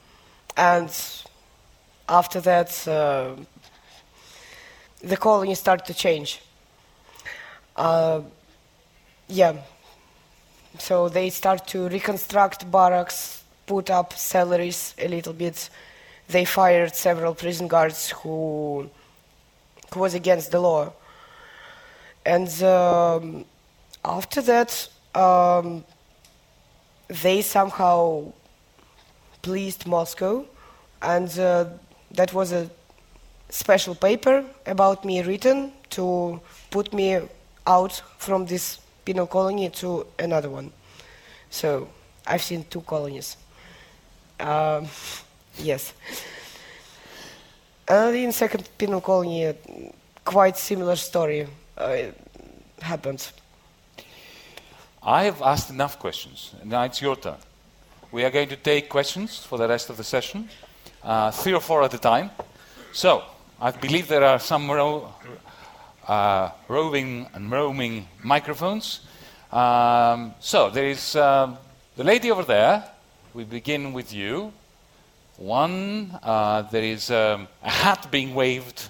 [0.57, 0.91] And
[2.09, 3.35] after that, uh,
[5.03, 6.41] the colony started to change.
[7.77, 8.23] Uh,
[9.29, 9.55] yeah.
[10.79, 15.71] So they start to reconstruct barracks, put up salaries a little bit.
[16.29, 18.89] They fired several prison guards who,
[19.93, 20.93] who was against the law.
[22.25, 23.45] And um,
[24.05, 25.85] after that, um,
[27.09, 28.33] they somehow
[29.43, 30.45] pleased Moscow,
[31.03, 31.67] and uh,
[32.13, 32.71] that was a
[33.51, 36.41] special paper about me written to
[36.71, 37.21] put me
[37.67, 40.73] out from this penal colony to another one.
[41.51, 41.89] So
[42.27, 43.37] I've seen two colonies.
[44.41, 44.89] Um,
[45.59, 45.93] yes.
[47.87, 49.55] And in second penal colony,
[50.25, 51.47] quite similar story
[51.77, 51.97] uh,
[52.81, 53.31] happened.
[55.07, 56.55] I have asked enough questions.
[56.65, 57.37] Now it's your turn.
[58.11, 60.49] We are going to take questions for the rest of the session,
[61.03, 62.31] uh, three or four at a time.
[62.93, 63.23] So,
[63.61, 65.13] I believe there are some ro-
[66.09, 69.01] uh, roving and roaming microphones.
[69.53, 71.59] Um, so, there is um,
[71.97, 72.85] the lady over there.
[73.35, 74.53] We begin with you.
[75.37, 78.89] One, uh, there is um, a hat being waved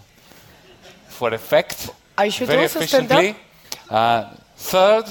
[1.09, 1.91] for effect.
[2.17, 3.37] I should very also stand up?
[3.91, 5.07] Uh, third,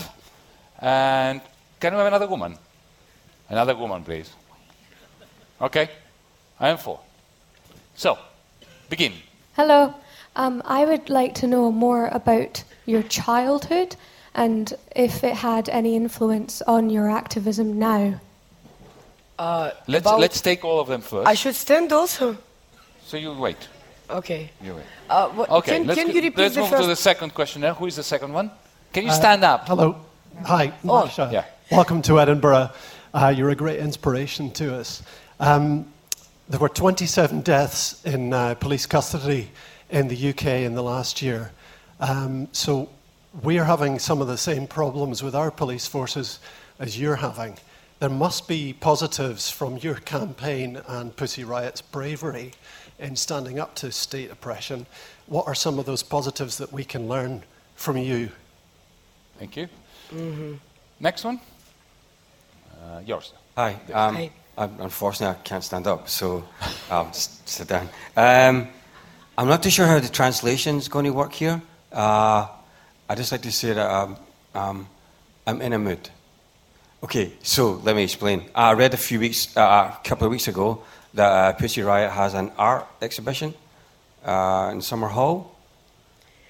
[0.83, 1.41] and
[1.79, 2.57] can we have another woman?
[3.49, 4.29] Another woman, please.
[5.61, 5.89] Okay,
[6.59, 6.99] I am four.
[7.95, 8.17] So,
[8.89, 9.13] begin.
[9.55, 9.93] Hello,
[10.35, 13.95] Um, I would like to know more about your childhood
[14.33, 18.19] and if it had any influence on your activism now.
[19.37, 21.27] Uh, Let's, let's take all of them first.
[21.27, 22.35] I should stand also.
[23.05, 23.69] so you wait.
[24.09, 24.49] Okay.
[24.61, 24.85] You wait.
[25.09, 26.81] Uh, Okay, can, let's, can you repeat let's the move first?
[26.81, 27.73] to the second question now.
[27.75, 28.49] Who is the second one?
[28.91, 29.67] Can you Uh, stand up?
[29.67, 29.95] Hello.
[30.41, 31.29] Hi, Masha.
[31.31, 31.45] Yeah.
[31.71, 32.71] Welcome to Edinburgh.
[33.13, 35.01] Uh, you're a great inspiration to us.
[35.39, 35.85] Um,
[36.49, 39.51] there were 27 deaths in uh, police custody
[39.89, 41.53] in the UK in the last year.
[42.01, 42.89] Um, so
[43.41, 46.39] we're having some of the same problems with our police forces
[46.77, 47.57] as you're having.
[47.99, 52.51] There must be positives from your campaign and Pussy Riot's bravery
[52.99, 54.87] in standing up to state oppression.
[55.27, 57.43] What are some of those positives that we can learn
[57.75, 58.29] from you?
[59.39, 59.69] Thank you.
[60.13, 60.53] Mm-hmm.
[60.99, 61.39] Next one.
[62.71, 63.33] Uh, yours.
[63.55, 63.73] Hi.
[63.93, 64.31] Um, Hi.
[64.57, 66.43] I'm, unfortunately, I can't stand up, so
[66.91, 67.89] I'll just sit down.
[68.15, 68.67] Um,
[69.37, 71.61] I'm not too sure how the translation is going to work here.
[71.91, 72.47] Uh,
[73.09, 74.17] I'd just like to say that um,
[74.53, 74.87] um,
[75.47, 76.09] I'm in a mood.
[77.03, 78.43] Okay, so let me explain.
[78.53, 80.83] I read a few weeks, uh, a couple of weeks ago,
[81.15, 83.55] that uh, Pussy Riot has an art exhibition
[84.23, 85.52] uh, in Summerhall.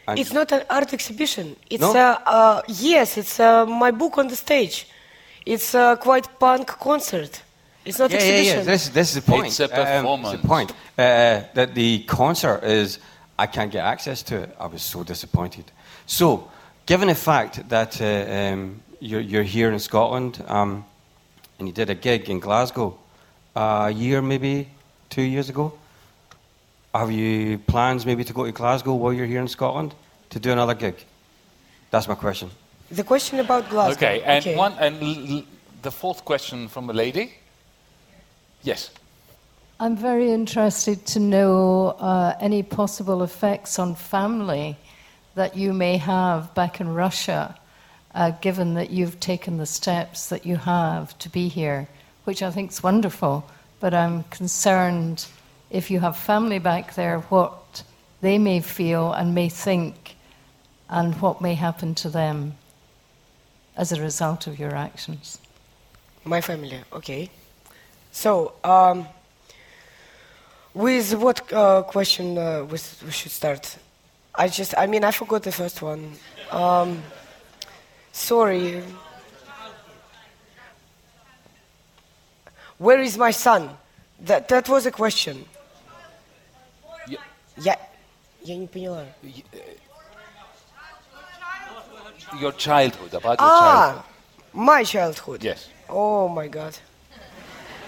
[0.07, 1.55] And It's not an art exhibition.
[1.69, 1.93] It's No?
[1.95, 4.87] uh, uh, yes, it's uh, my book on the stage.
[5.45, 7.41] It's a quite punk concert.
[7.85, 8.57] It's not yeah, yeah, exhibition.
[8.59, 8.63] yeah.
[8.73, 9.47] This, this is the point.
[9.47, 10.41] It's a Um, it's performance.
[10.41, 10.71] the point.
[10.97, 12.99] Uh, that the concert is,
[13.39, 14.55] I can't get access to it.
[14.59, 15.65] I was so disappointed.
[16.05, 16.49] So,
[16.85, 18.05] given the fact that uh,
[18.53, 20.85] um, you're, you're here in Scotland um,
[21.59, 22.97] and you did a gig in Glasgow
[23.55, 24.67] uh, a year, maybe
[25.09, 25.71] two years ago,
[26.93, 29.95] have you plans maybe to go to Glasgow while you're here in Scotland
[30.29, 30.95] to do another gig?
[31.91, 32.49] That's my question.
[32.91, 34.05] The question about Glasgow.
[34.05, 35.43] Okay, and one and l- l-
[35.81, 37.33] the fourth question from a lady.
[38.61, 38.91] Yes.
[39.79, 44.77] I'm very interested to know uh, any possible effects on family
[45.35, 47.59] that you may have back in Russia,
[48.13, 51.87] uh, given that you've taken the steps that you have to be here,
[52.23, 53.43] which I think is wonderful.
[53.79, 55.25] But I'm concerned
[55.73, 57.83] if you have family back there, what
[58.21, 60.15] they may feel and may think,
[60.87, 62.53] and what may happen to them
[63.75, 65.39] as a result of your actions.
[66.23, 67.29] My family, okay.
[68.11, 69.07] So, um,
[70.75, 73.75] with what uh, question uh, we, we should start?
[74.35, 76.13] I just, I mean, I forgot the first one.
[76.51, 77.01] Um,
[78.11, 78.83] sorry.
[82.77, 83.71] Where is my son?
[84.19, 85.45] That, that was a question.
[87.56, 87.76] Yeah.
[88.42, 89.04] Я, я не поняла.
[92.40, 94.02] Your childhood, about your Ah, childhood.
[94.52, 95.42] my childhood.
[95.42, 95.68] Yes.
[95.88, 96.76] Oh my God.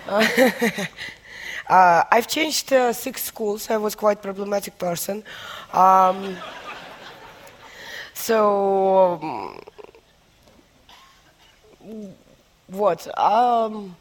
[0.08, 3.70] uh, I've changed uh, six schools.
[3.70, 5.22] I was quite problematic person.
[5.72, 6.36] Um,
[8.14, 9.60] so, um,
[12.68, 13.06] what?
[13.18, 13.96] Um,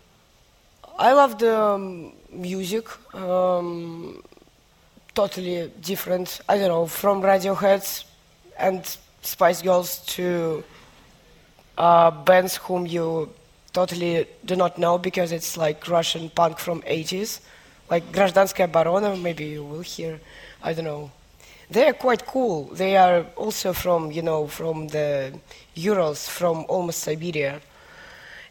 [0.98, 2.88] I love the um, music.
[3.14, 4.24] Um,
[5.15, 6.41] totally different.
[6.49, 8.05] I don't know, from Radiohead
[8.59, 10.65] and Spice Girls to
[11.79, 13.31] uh, bands whom you
[13.73, 17.41] totally do not know because it's like Russian punk from 80s,
[17.91, 19.21] like Гражданская Оборона.
[19.21, 20.21] maybe you will hear,
[20.63, 21.11] I don't know.
[21.71, 22.65] They are quite cool.
[22.65, 25.33] They are also from, you know, from the
[25.75, 27.61] Urals, from almost Siberia.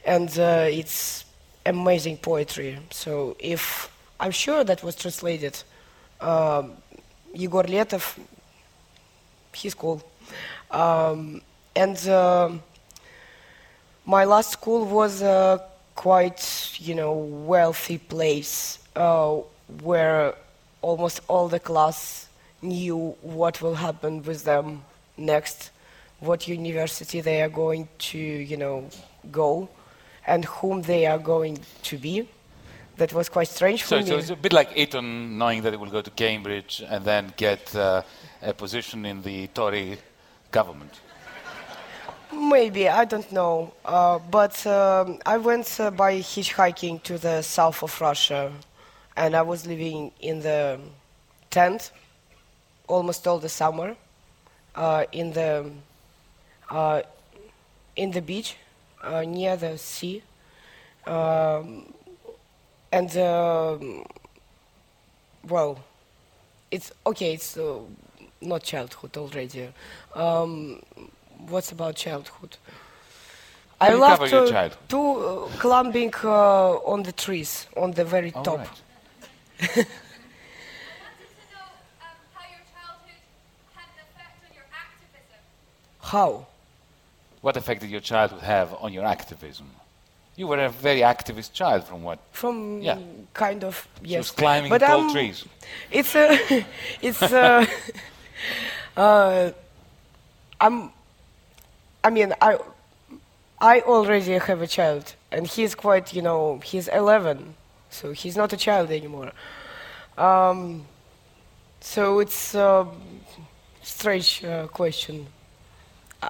[0.04, 1.24] And uh, it's
[1.66, 2.80] amazing poetry.
[2.90, 3.90] So if
[4.20, 5.62] I'm sure that was translated
[6.24, 6.74] um
[7.34, 8.18] Yegor Letov,
[9.54, 10.02] he's cool.
[10.72, 11.42] Um,
[11.76, 12.62] and um
[14.06, 15.62] my last school was a
[15.96, 19.36] quite, you know, wealthy place uh,
[19.82, 20.36] where
[20.82, 22.28] almost all the class
[22.62, 24.84] knew what will happen with them
[25.18, 25.72] next,
[26.20, 28.90] what university they are going to, you know,
[29.32, 29.70] go,
[30.28, 32.28] and whom they are going to be.
[32.98, 34.20] That was quite strange So, for so me.
[34.20, 37.76] it's a bit like Eton knowing that it will go to Cambridge and then get
[37.76, 38.04] uh,
[38.42, 39.98] a position in the Tory
[40.52, 41.00] government.
[42.32, 43.74] Maybe, I don't know.
[43.86, 48.52] Uh, but um, I went uh, by hitchhiking to the south of Russia,
[49.16, 50.80] and I was living in the
[51.50, 51.92] tent
[52.88, 53.96] almost all the summer
[54.76, 55.72] uh, in the
[56.70, 57.02] uh,
[57.96, 58.56] in the beach
[59.04, 60.24] uh, near the sea,
[61.06, 61.94] um,
[62.94, 63.78] and uh,
[65.50, 65.80] well,
[66.70, 67.34] it's okay.
[67.34, 67.80] It's uh,
[68.40, 69.70] not childhood already.
[70.14, 70.82] Um,
[71.50, 72.58] what's about childhood?
[73.82, 78.44] I you love to, to uh, climbing uh, on the trees, on the very All
[78.44, 78.60] top.
[78.60, 79.88] Right.
[86.00, 86.46] How?
[87.42, 89.68] What effect did your childhood have on your activism?
[90.36, 92.20] You were a very activist child, from what?
[92.32, 92.98] From Yeah.
[93.34, 94.12] kind of yes.
[94.12, 95.46] She was climbing but tall um, trees.
[95.92, 96.66] It's a,
[97.02, 97.66] it's uh,
[98.98, 99.52] uh,
[100.60, 100.92] I'm.
[102.04, 102.58] I mean, I
[103.64, 107.56] I already have a child, and he's quite, you know, he's 11,
[107.90, 109.32] so he's not a child anymore.
[110.18, 110.86] Um,
[111.80, 112.86] so it's a
[113.82, 115.28] strange uh, question.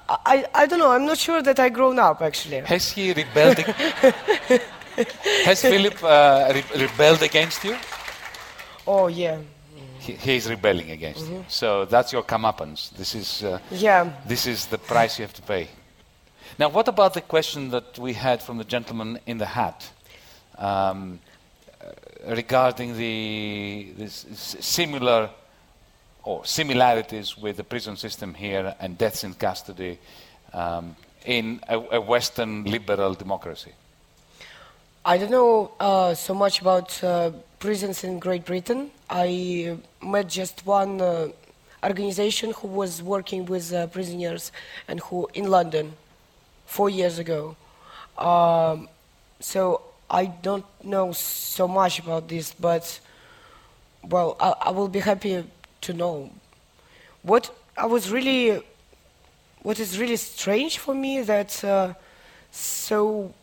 [0.10, 0.92] I, I don't know.
[0.92, 2.62] I'm not sure that I grown up actually.
[2.62, 3.58] Has he rebelled?
[5.46, 7.76] Has Philip uh, re- rebelled against you?
[8.86, 9.40] Oh yeah,
[10.00, 11.46] He, he is rebelling against you.
[11.48, 12.92] So that's your comeuppance.
[12.92, 14.12] This is, uh, yeah.
[14.28, 15.70] this is the price you have to pay.
[16.60, 19.90] Now, what about the question that we had from the gentleman in the hat
[20.58, 21.20] um,
[21.82, 24.26] uh, regarding the this
[24.60, 25.30] similar
[26.24, 30.00] or similarities with the prison system here and deaths in custody
[30.54, 30.96] um,
[31.26, 33.72] in a, a Western liberal democracy?
[35.06, 38.90] I don't know uh, so much about uh, prisons in Great Britain.
[39.10, 41.28] I met just one uh,
[41.84, 44.54] organization who was working with uh, prisoners
[44.88, 45.94] and who in London
[46.66, 47.58] four years ago.
[48.18, 48.88] Um,
[49.42, 53.00] so I don't know so much about this, but
[54.04, 55.44] well, I, I will be happy
[55.84, 56.30] to know.
[57.22, 58.62] What I was really,
[59.62, 61.94] what is really strange for me that uh,
[62.52, 63.34] so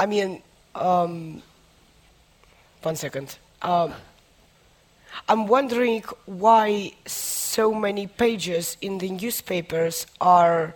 [0.00, 0.42] I mean,
[0.74, 1.42] um,
[2.82, 3.38] one second.
[3.62, 3.92] Um,
[5.28, 10.74] I'm wondering why so many pages in the newspapers are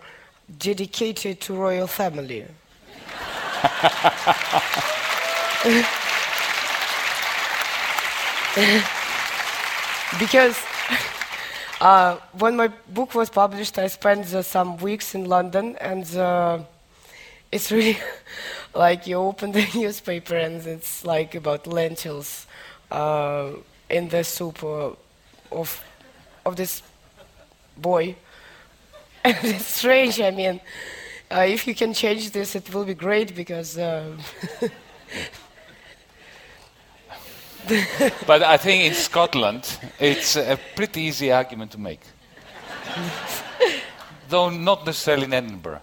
[0.57, 2.45] dedicated to royal family.
[10.19, 10.57] because
[11.83, 16.05] uh, when my book was published, I spent some weeks in London, and
[17.53, 17.97] it's really
[18.73, 22.47] like you open the newspaper and it's like about lentils
[22.91, 23.51] uh,
[23.89, 25.83] in the soup of
[26.45, 26.81] of this
[27.77, 28.15] boy.
[29.25, 30.19] And it's strange.
[30.19, 30.59] I mean,
[31.31, 33.79] uh, if you can change this, it will be great because.
[38.27, 42.01] But I think in Scotland, it's a pretty easy argument to make.
[44.29, 45.81] Though not necessarily in Edinburgh.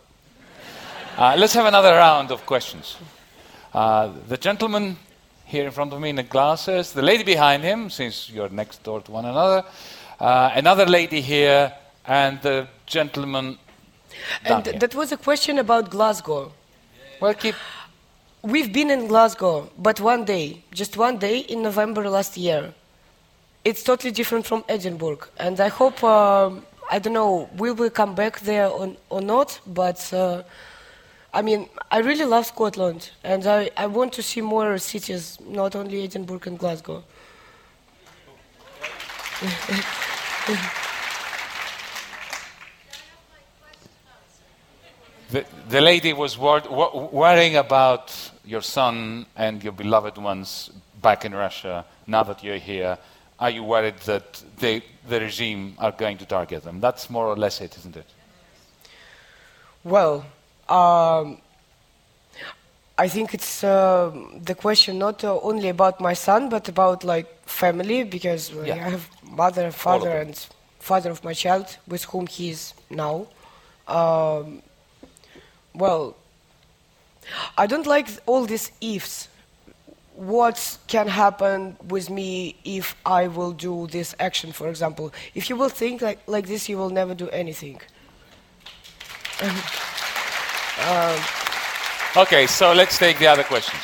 [1.17, 2.97] Uh, let's have another round of questions.
[3.73, 4.97] Uh, the gentleman
[5.45, 8.83] here in front of me in the glasses, the lady behind him, since you're next
[8.83, 9.65] door to one another,
[10.19, 11.73] uh, another lady here,
[12.07, 13.59] and the gentleman
[14.45, 16.53] and that was a question about Glasgow.
[17.21, 17.55] Well, keep.
[18.43, 22.73] We've been in Glasgow, but one day, just one day in November last year.
[23.67, 28.15] It's totally different from Edinburgh, and I hope, um, I don't know, will we come
[28.15, 30.43] back there or, or not, but uh,
[31.35, 35.77] I mean, I really love Scotland, and I, I want to see more cities, not
[35.77, 37.05] only Edinburgh and Glasgow.
[45.33, 48.13] The, the lady was wor- wo- worrying about
[48.45, 50.71] your son and your beloved ones
[51.01, 51.85] back in Russia.
[52.07, 52.99] Now that you're here,
[53.39, 56.81] are you worried that they, the regime are going to target them?
[56.81, 58.07] That's more or less it, isn't it?
[59.85, 60.27] Well,
[60.69, 61.39] um,
[62.99, 64.11] I think it's uh,
[64.43, 68.75] the question not uh, only about my son, but about like family, because uh, Yeah.
[68.75, 70.37] I have mother, father, and
[70.81, 73.27] father of my child, with whom he is now.
[73.89, 74.63] Um,
[75.75, 76.17] well,
[77.57, 79.29] I don't like all these ifs.
[80.15, 85.13] What can happen with me if I will do this action, for example?
[85.35, 87.81] If you will think like, like this, you will never do anything.
[92.17, 93.83] Okay, so let's take the other questions.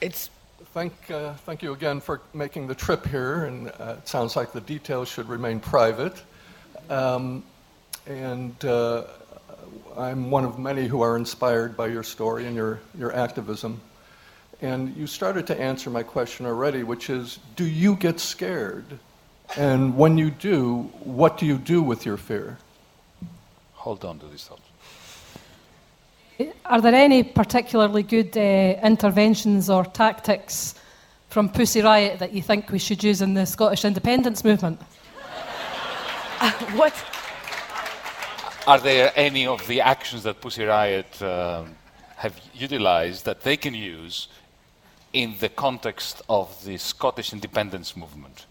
[0.00, 0.30] It's
[0.72, 4.52] Thank, uh, thank you again for making the trip here, and uh, it sounds like
[4.52, 6.22] the details should remain private.
[6.88, 7.42] Um,
[8.06, 9.02] and uh,
[10.00, 13.82] I'm one of many who are inspired by your story and your, your activism.
[14.62, 18.86] And you started to answer my question already, which is do you get scared?
[19.58, 22.56] And when you do, what do you do with your fear?
[23.74, 24.60] Hold on to this thought.
[26.64, 30.76] Are there any particularly good uh, interventions or tactics
[31.28, 34.80] from Pussy Riot that you think we should use in the Scottish independence movement?
[36.72, 36.94] what?
[38.70, 41.74] Are there any of the actions that Pussy Riot um,
[42.14, 44.28] have utilized that they can use
[45.12, 48.46] in the context of the Scottish independence movement?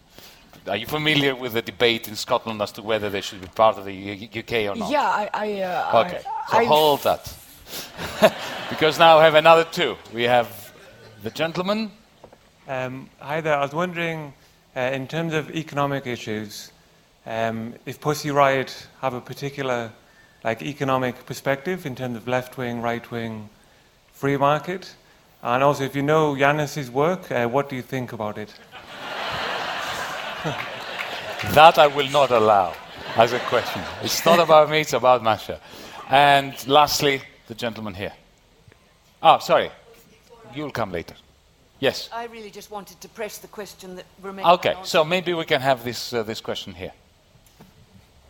[0.68, 3.78] are you familiar with the debate in Scotland as to whether they should be part
[3.78, 4.90] of the U- UK or not?
[4.90, 5.30] Yeah, I.
[5.32, 7.34] I uh, Okay, I, so I've- hold that.
[8.68, 9.96] because now we have another two.
[10.12, 10.74] We have
[11.22, 11.90] the gentleman.
[12.68, 13.56] Um, hi there.
[13.56, 14.34] I was wondering,
[14.76, 16.72] uh, in terms of economic issues,
[17.24, 19.90] um, if Pussy Riot have a particular,
[20.44, 23.48] like, economic perspective in terms of left-wing, right-wing,
[24.12, 24.94] free market,
[25.42, 28.52] and also if you know Yanis's work, uh, what do you think about it?
[31.54, 32.74] That I will not allow
[33.16, 33.82] as a question.
[34.02, 35.58] It's not about me, it's about Masha.
[36.10, 38.12] And lastly, the gentleman here.
[39.22, 39.70] Oh, sorry.
[40.54, 41.14] You'll come later.
[41.78, 42.10] Yes.
[42.12, 44.48] I really just wanted to press the question that remains.
[44.48, 46.92] Okay, so maybe we can have this, uh, this question here.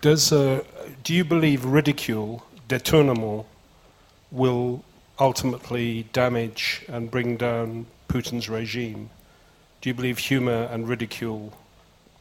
[0.00, 0.62] Does, uh,
[1.04, 3.44] do you believe ridicule, détournement,
[4.30, 4.82] will
[5.18, 9.10] ultimately damage and bring down Putin's regime?
[9.80, 11.52] Do you believe humour and ridicule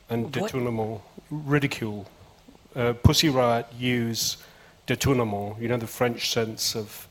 [0.09, 0.51] and What?
[0.51, 2.07] détournement, ridicule,
[2.75, 4.38] uh, Pussy Riot use
[4.88, 7.07] détournement, you know the French sense of,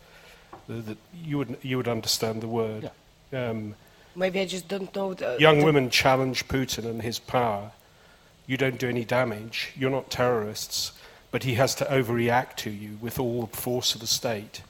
[0.66, 2.90] the, the, you, would, you would understand the word.
[3.32, 3.74] Um,
[4.16, 5.14] Maybe I just don't know.
[5.14, 7.70] The, young the- women challenge Putin and his power.
[8.48, 9.72] You don't do any damage.
[9.76, 10.92] You're not terrorists,
[11.30, 14.62] but he has to overreact to you with all the force of the state.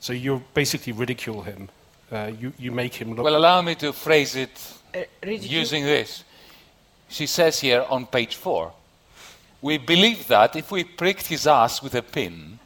[0.00, 1.68] So you basically ridicule him.
[2.10, 3.24] Uh, you, you make him look.
[3.24, 4.50] Well, allow me to phrase it
[4.94, 6.24] Uh, using this.
[7.08, 8.72] She says here on page four
[9.62, 12.58] We believe that if we pricked his ass with a pin,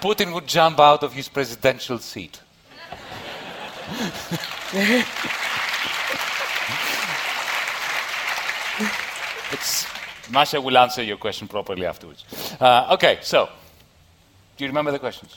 [0.00, 2.40] Putin would jump out of his presidential seat.
[9.52, 9.86] It's,
[10.30, 12.24] Masha will answer your question properly afterwards.
[12.60, 13.48] Uh, okay, so,
[14.56, 15.36] do you remember the questions?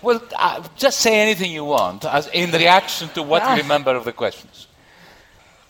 [0.00, 4.04] Well, uh, just say anything you want as in reaction to what you remember of
[4.04, 4.68] the questions.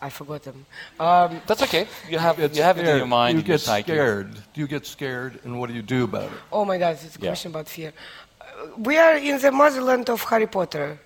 [0.00, 0.64] I forgot them.
[1.00, 1.88] Um, That's okay.
[2.09, 2.98] You have, Get you have it in scared.
[2.98, 3.34] your mind.
[3.34, 4.34] You in your get scared.
[4.54, 6.38] Do you get scared, and what do you do about it?
[6.52, 7.30] oh my God, it's a Yeah.
[7.30, 7.92] question about fear.
[8.40, 8.44] Uh,
[8.76, 10.98] we are in the motherland of Harry Potter.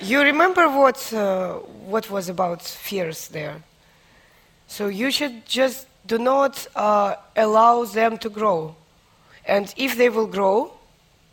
[0.00, 1.54] You remember what uh,
[1.90, 3.62] what was about fears there?
[4.68, 8.76] So you should just do not uh, allow them to grow,
[9.44, 10.72] and if they will grow,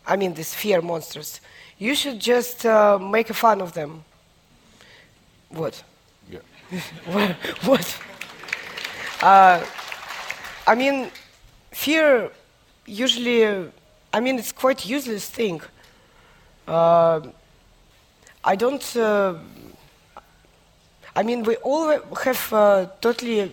[0.07, 1.41] I mean these fear monsters,
[1.77, 4.05] you should just uh, make a fun of them.
[5.49, 5.83] What?
[6.29, 6.39] Yeah.
[7.05, 7.31] what?
[7.65, 8.01] what?
[9.21, 9.63] Uh,
[10.65, 11.11] I mean,
[11.71, 12.31] fear
[12.85, 13.65] usually, uh,
[14.13, 15.61] I mean, it's quite useless thing.
[16.67, 17.21] Uh,
[18.43, 18.95] I don't.
[21.15, 23.51] I mean, we all have uh, totally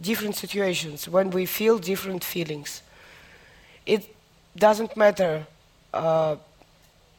[0.00, 2.82] different situations when we feel different feelings.
[3.84, 4.14] It
[4.56, 5.46] doesn't matter
[5.92, 6.36] uh,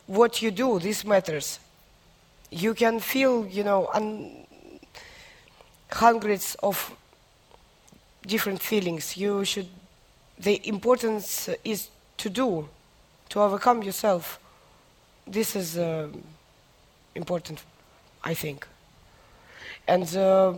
[0.05, 0.79] what you do.
[0.79, 1.59] This matters.
[2.49, 4.45] You can feel, you know, un-
[5.91, 6.93] hundreds of
[8.25, 9.17] different feelings.
[9.17, 9.67] You should.
[10.39, 12.69] The importance is to do,
[13.29, 14.39] to overcome yourself.
[15.25, 16.07] This is uh,
[17.15, 17.63] important,
[18.23, 18.65] I think.
[19.87, 20.53] And uh,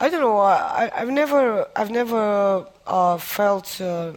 [0.00, 0.38] I don't know.
[0.38, 4.12] I, I've never, I've never uh, felt uh,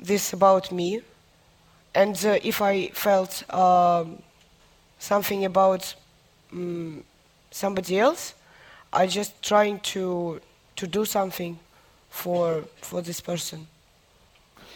[0.00, 1.00] this about me.
[1.94, 4.18] And uh, if I felt um,
[4.98, 5.94] something about
[6.52, 7.02] mm
[7.50, 8.34] somebody else,
[8.92, 10.40] I just trying to
[10.74, 11.56] to do something
[12.10, 13.66] for for this person.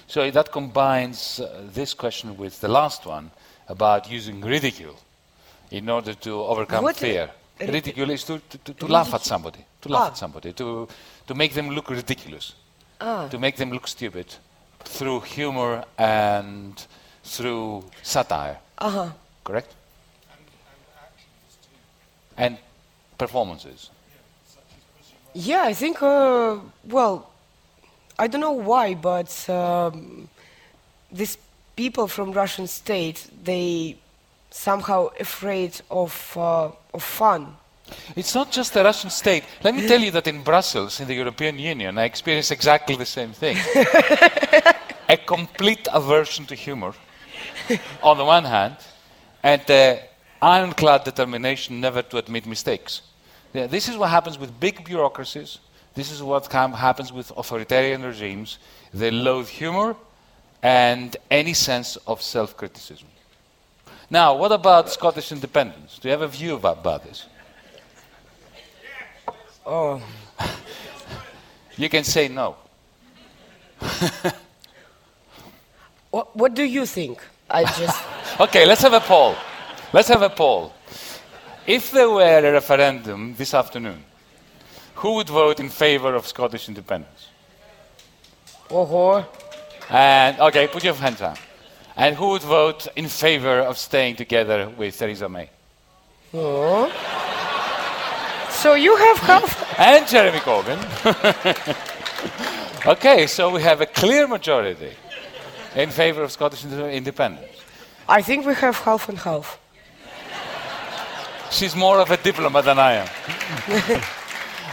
[0.07, 3.31] So that combines uh, this question with the last one
[3.68, 4.97] about using ridicule
[5.70, 7.31] in order to overcome What- fear.
[7.61, 10.09] Ri- ridicule is to, to, to, to laugh at somebody, to laugh Ah.
[10.09, 10.88] at somebody, to,
[11.26, 12.54] to make them look ridiculous,
[13.00, 13.28] Ah.
[13.28, 14.26] to make them look stupid
[14.84, 16.86] through humor and
[17.24, 18.59] through satire.
[18.78, 19.11] Uh huh.
[19.44, 19.74] Correct?
[22.36, 22.56] And
[23.18, 23.90] performances.
[25.34, 26.00] Yeah, I think.
[26.02, 27.30] Uh, well,
[28.18, 30.28] I don't know why, but um,
[31.12, 31.36] these
[31.76, 33.96] people from Russian state they
[34.50, 37.57] somehow afraid of uh, of fun.
[38.16, 39.44] It's not just the Russian state.
[39.64, 43.07] Let me tell you that in Brussels, in the European Union, I experienced exactly the
[43.07, 43.57] same thing.
[45.09, 46.92] a complete aversion to humor,
[48.03, 48.76] on the one hand,
[49.42, 50.01] and the
[50.42, 53.03] ironclad determination never to admit mistakes.
[53.55, 55.59] Yeah, this is what happens with big bureaucracies.
[55.94, 58.59] This is what com- happens with authoritarian regimes.
[58.92, 59.96] They loathe humor
[60.62, 63.09] and any sense of self criticism.
[64.11, 65.98] Now, what about Scottish independence?
[65.98, 67.26] Do you have a view about, about this?
[69.66, 70.02] Oh.
[71.76, 72.56] You can say no.
[76.11, 77.22] What, what do you think?
[77.50, 78.02] I just.
[78.40, 79.34] Okay, let's have a poll.
[79.92, 80.72] Let's have a poll.
[81.66, 84.04] If there were a referendum this afternoon,
[84.94, 87.28] who would vote in favor of Scottish independence?
[88.70, 89.26] Oh,
[89.90, 91.38] And okay, put your hands up.
[91.99, 95.51] And who would vote in favor of staying together with Theresa May?
[96.32, 96.88] oh.
[98.51, 99.78] So you have half.
[99.78, 100.78] And Jeremy Corbyn.
[102.86, 104.92] okay, so we have a clear majority
[105.76, 107.46] in favor of Scottish independence.
[108.09, 109.59] I think we have half and half.
[111.51, 113.09] She's more of a diplomat than I am.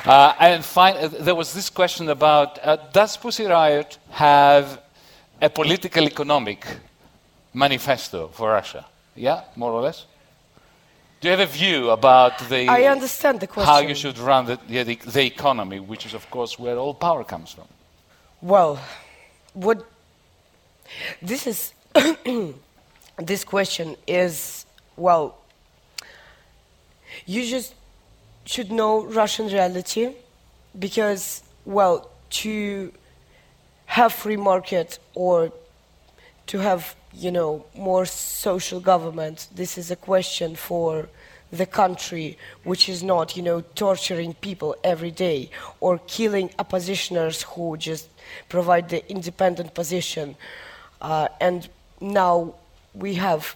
[0.05, 4.79] Uh, and fin- uh, there was this question about uh, does Pussy Riot have
[5.41, 6.63] a political economic
[7.55, 8.85] manifesto for Russia?
[9.15, 10.05] Yeah, more or less?
[11.21, 13.73] Do you have a view about the, I understand the question.
[13.73, 16.93] how you should run the, the, the, the economy, which is, of course, where all
[16.93, 17.67] power comes from?
[18.41, 18.79] Well,
[19.53, 19.87] what
[21.21, 21.73] this is
[23.17, 24.65] this question is
[24.97, 25.37] well
[27.25, 27.73] you just
[28.45, 30.09] should know Russian reality
[30.77, 32.91] because well to
[33.85, 35.51] have free market or
[36.47, 41.07] to have you know more social government this is a question for
[41.51, 47.77] the country which is not you know torturing people every day or killing oppositioners who
[47.77, 48.09] just
[48.49, 50.35] provide the independent position.
[51.01, 51.69] Uh, and
[52.01, 52.53] now
[52.93, 53.55] we have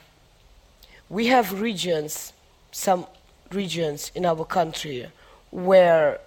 [1.09, 2.33] we have regions
[2.71, 3.05] some
[3.51, 5.07] regions in our country
[5.51, 6.19] where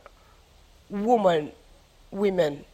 [0.90, 1.50] women
[2.10, 2.64] women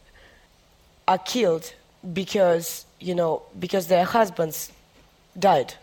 [1.07, 1.73] are killed
[2.13, 4.71] because you know because their husbands
[5.37, 5.75] died.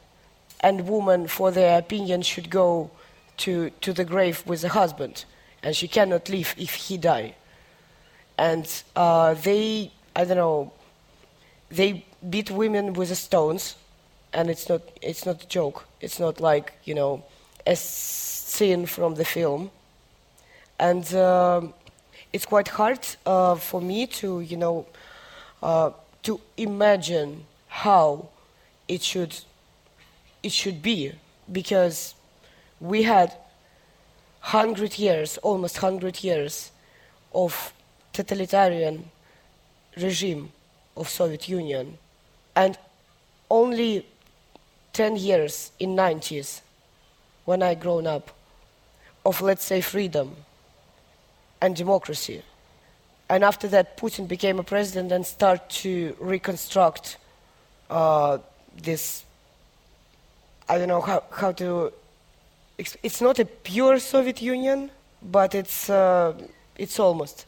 [0.61, 2.91] And woman for their opinion should go
[3.39, 5.25] to to the grave with the husband.
[5.63, 7.35] And she cannot leave if he die.
[8.39, 10.73] And uh, they i don't know
[11.71, 13.77] they beat women with stones.
[14.33, 15.87] And it's not it's not a joke.
[16.01, 17.25] It's not like you know
[17.67, 19.71] a scene from the film.
[20.79, 21.75] And um,
[22.33, 24.87] it's quite hard uh, for me to you know
[25.63, 25.91] uh,
[26.27, 28.29] to imagine how
[28.89, 29.35] it should
[30.43, 31.13] it should be.
[31.51, 32.15] Because
[32.81, 33.29] we had
[34.43, 36.73] 100 years almost 100 years
[37.33, 37.73] of
[38.13, 39.11] totalitarian
[39.97, 40.51] regime
[40.97, 41.99] of Soviet Union.
[42.57, 42.77] And
[43.49, 44.05] only
[44.93, 46.61] 10 years in 90s
[47.45, 48.33] when I grown up
[49.25, 50.35] of let's say freedom
[51.61, 52.43] and democracy
[53.29, 57.19] and after that Putin became a president and start to reconstruct
[57.91, 58.39] uh,
[58.83, 59.25] this
[60.69, 61.93] I don't know how, how to
[62.79, 64.91] it's not a pure Soviet Union
[65.23, 66.35] but it's uh,
[66.77, 67.47] it's almost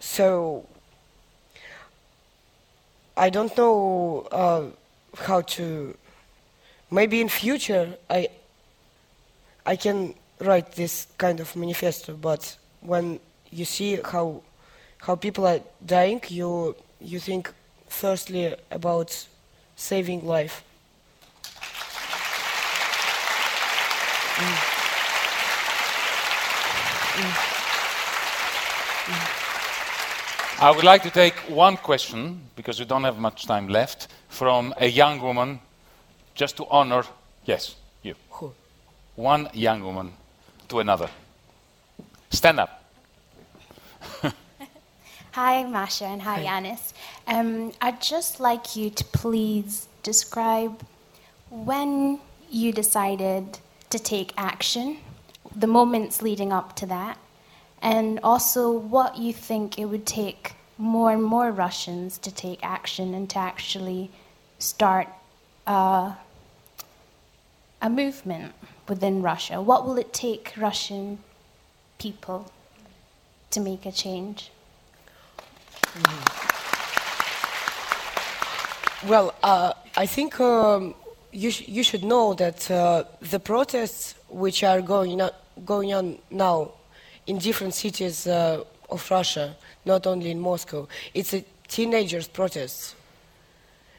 [0.00, 0.66] so
[3.18, 4.66] I don't know uh,
[5.16, 5.96] how to.
[6.90, 8.28] Maybe in future I
[9.66, 13.18] I can write this kind of manifesto, but when
[13.50, 14.42] you see how
[15.08, 17.50] how people are dying, you you think
[17.88, 19.26] firstly about
[19.74, 20.62] saving life.
[24.36, 24.74] Mm.
[30.60, 34.74] I would like to take one question, because we don't have much time left, from
[34.76, 35.60] a young woman,
[36.34, 37.04] just to honor,
[37.46, 38.14] yes, you.
[38.30, 38.52] Who?
[39.16, 40.12] One young woman
[40.68, 41.08] to another.
[42.30, 42.77] Stand up.
[45.40, 46.92] Hi, Masha, and hi, Yanis.
[47.28, 50.84] Um, I'd just like you to please describe
[51.48, 52.18] when
[52.50, 53.60] you decided
[53.90, 54.96] to take action,
[55.54, 57.18] the moments leading up to that,
[57.80, 63.14] and also what you think it would take more and more Russians to take action
[63.14, 64.10] and to actually
[64.58, 65.06] start
[65.68, 66.14] uh,
[67.80, 68.54] a movement
[68.88, 69.62] within Russia.
[69.62, 71.20] What will it take Russian
[71.96, 72.50] people
[73.52, 74.50] to make a change?
[79.06, 80.94] Well, uh, I think um,
[81.32, 85.30] you, sh- you should know that uh, the protests which are going on,
[85.64, 86.72] going on now
[87.26, 92.96] in different cities uh, of Russia, not only in Moscow, it's a teenagers' protests.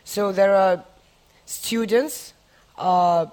[0.04, 0.84] So there are
[1.46, 2.34] students,
[2.78, 3.28] uh,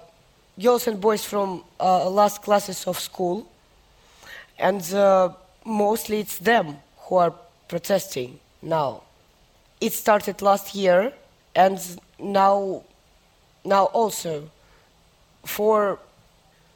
[0.59, 3.45] girls and boys from uh, last classes of school,
[4.57, 5.33] and uh,
[5.65, 7.33] mostly it's them who are
[7.67, 9.03] protesting now.
[9.79, 11.13] It started last year,
[11.55, 11.79] and
[12.19, 12.83] now,
[13.63, 14.49] now also,
[15.45, 15.99] for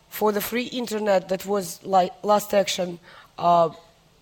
[0.09, 2.99] for the free internet, that was like last action,
[3.37, 3.69] uh,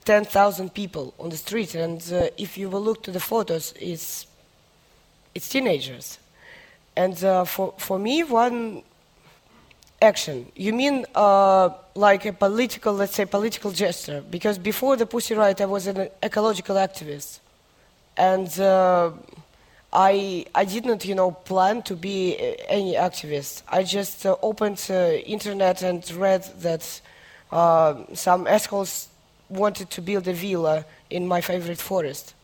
[0.05, 4.27] 10,000 people on the street, and uh, if you will look to the photos, it's
[5.33, 6.19] it's teenagers,
[6.95, 8.83] and uh, for for me, one
[10.01, 10.51] action.
[10.55, 14.21] You mean uh, like a political, let's say, political gesture?
[14.21, 17.39] Because before the Pussy Riot, I was an ecological activist,
[18.19, 19.11] and uh,
[19.93, 23.63] I I didn't, you know, plan to be any activist.
[23.67, 24.93] I just uh, opened uh,
[25.25, 27.01] internet and read that
[27.51, 29.07] uh, some assholes
[29.49, 32.35] wanted to build a villa in my favorite forest.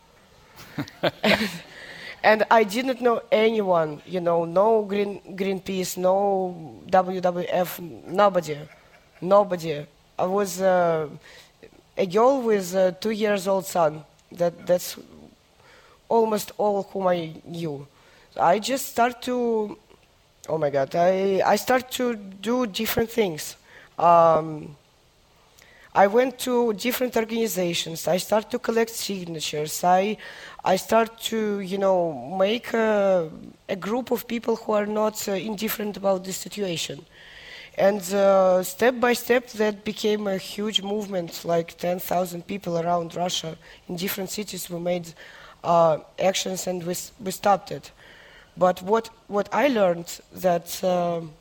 [2.24, 8.58] and I didn't know anyone, you know, no Green, Greenpeace, no WWF, nobody,
[9.22, 9.86] nobody.
[10.18, 11.10] I was uh,
[11.98, 14.04] a girl with a two years old son.
[14.32, 14.98] That, that's
[16.10, 17.88] almost all whom I knew.
[18.38, 19.78] I just start to,
[20.50, 23.56] oh my God, I, I start to do different things.
[23.98, 24.76] Um,
[25.94, 28.06] I went to different organizations.
[28.10, 29.82] I start to collect signatures.
[29.82, 30.18] I,
[30.64, 33.30] I start to, you know, make a,
[33.70, 37.06] a group of people who are not uh, indifferent about the situation.
[37.78, 41.46] And uh, step by step, that became a huge movement.
[41.46, 44.70] Like 10,000 people around Russia in different cities.
[44.70, 45.14] We made
[45.66, 47.92] uh, actions and we, we stopped it.
[48.58, 51.34] But what what I learned that, um,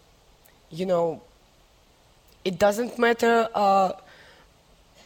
[0.71, 1.23] you know,
[2.45, 3.93] it doesn't matter uh,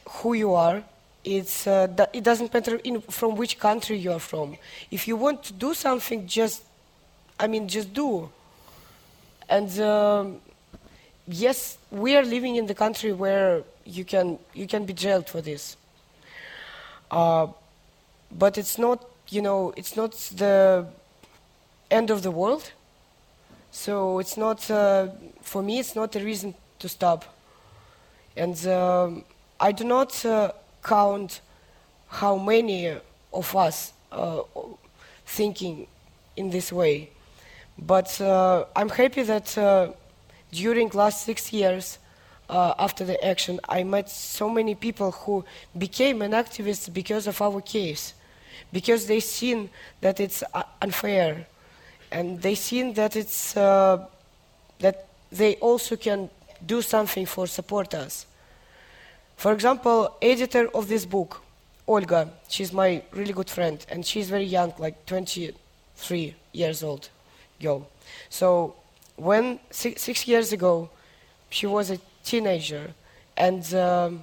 [0.08, 0.82] who you are.
[1.24, 4.56] It's, uh, it doesn't matter in, from which country you are from.
[4.90, 6.62] If you want to do something, just,
[7.38, 8.30] I mean, just do.
[9.48, 10.40] And um,
[11.26, 15.42] yes, we are living in the country where you can, you can be jailed for
[15.42, 15.76] this.
[17.10, 17.48] Uh,
[18.30, 20.86] but it's not, you know, it's not the
[21.90, 22.72] end of the world.
[23.70, 25.08] So it's not, uh,
[25.42, 27.24] for me, it's not a reason to stop.
[28.36, 29.24] And um,
[29.60, 30.52] I do not uh,
[30.82, 31.40] count
[32.08, 32.94] how many
[33.32, 34.42] of us uh,
[35.26, 35.86] thinking
[36.36, 37.10] in this way,
[37.78, 39.92] but uh, I'm happy that uh,
[40.50, 41.98] during last six years
[42.48, 45.44] uh, after the action, I met so many people who
[45.76, 48.14] became an activist because of our case,
[48.72, 51.46] because they seen that it's uh, unfair,
[52.10, 56.30] and they seen that it's that they also can
[56.64, 58.26] do something for support us.
[59.36, 61.42] For example, editor of this book,
[61.86, 67.08] Olga, she's my really good friend, and she's very young, like 23 years old
[67.60, 67.88] girl.
[68.30, 68.74] So
[69.16, 70.90] when six, six years ago,
[71.50, 72.92] she was a teenager,
[73.36, 74.22] and um,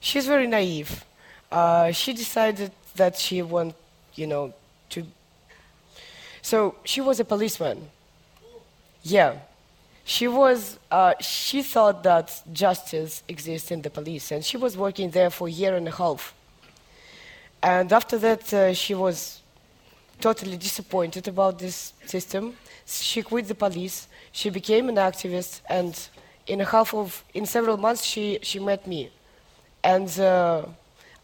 [0.00, 1.04] she's very naive.
[1.50, 3.74] Uh, she decided that she want,
[4.14, 4.52] you know,
[4.90, 5.06] to.
[6.42, 7.90] So she was a policeman.
[9.02, 9.36] Yeah,
[10.04, 15.10] she was uh, she thought that justice exists in the police and she was working
[15.10, 16.34] there for a year and a half
[17.62, 19.40] and after that uh, she was
[20.20, 22.54] totally disappointed about this system
[22.86, 26.08] she quit the police she became an activist and
[26.46, 29.10] in a half of in several months she she met me
[29.82, 30.62] and uh,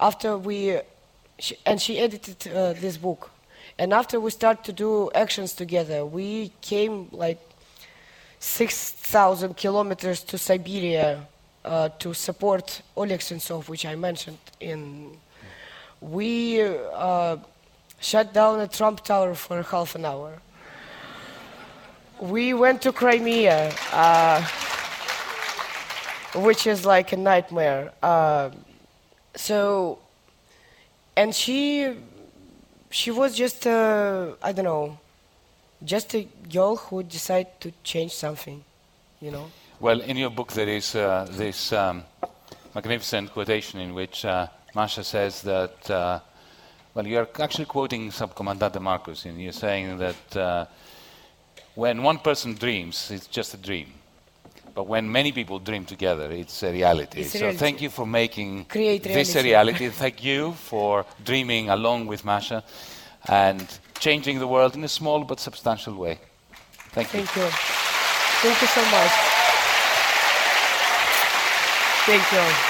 [0.01, 0.79] after we
[1.41, 3.31] she, and she edited uh, this book
[3.79, 7.41] and after we started to do actions together we came like
[8.41, 11.27] 6,000 kilometers to Siberia
[11.63, 15.11] uh, to support Oleg Sentsov, which I mentioned in.
[16.01, 17.37] We uh,
[18.01, 20.41] shut down a Trump Tower for half an hour.
[22.19, 24.43] We went to Crimea, uh,
[26.37, 27.93] which is like a nightmare.
[28.03, 28.51] Uh,
[29.37, 29.99] so,
[31.17, 31.95] and she,
[32.91, 34.99] she was just, uh, I don't know,
[35.85, 38.63] just a girl who decided to change something,
[39.21, 39.51] you know.
[39.81, 42.05] Well, in your book there is uh, this um,
[42.75, 46.21] magnificent quotation in which uh, Masha says that, uh,
[46.95, 50.67] well, you're actually quoting Subcomandante Marcos, and you're saying that uh,
[51.75, 53.93] when one person dreams, it's just a dream.
[54.75, 57.21] But when many people dream together, it's a reality.
[57.23, 57.59] It's so reality.
[57.59, 59.49] thank you for making this a reality.
[59.49, 59.89] reality.
[59.89, 62.63] thank you for dreaming along with Masha
[63.29, 63.67] and
[63.99, 66.19] changing the world in a small but substantial way.
[66.93, 67.25] Thank you.
[67.25, 67.49] Thank you.
[68.43, 69.13] Thank you so much.
[72.07, 72.70] Thank you.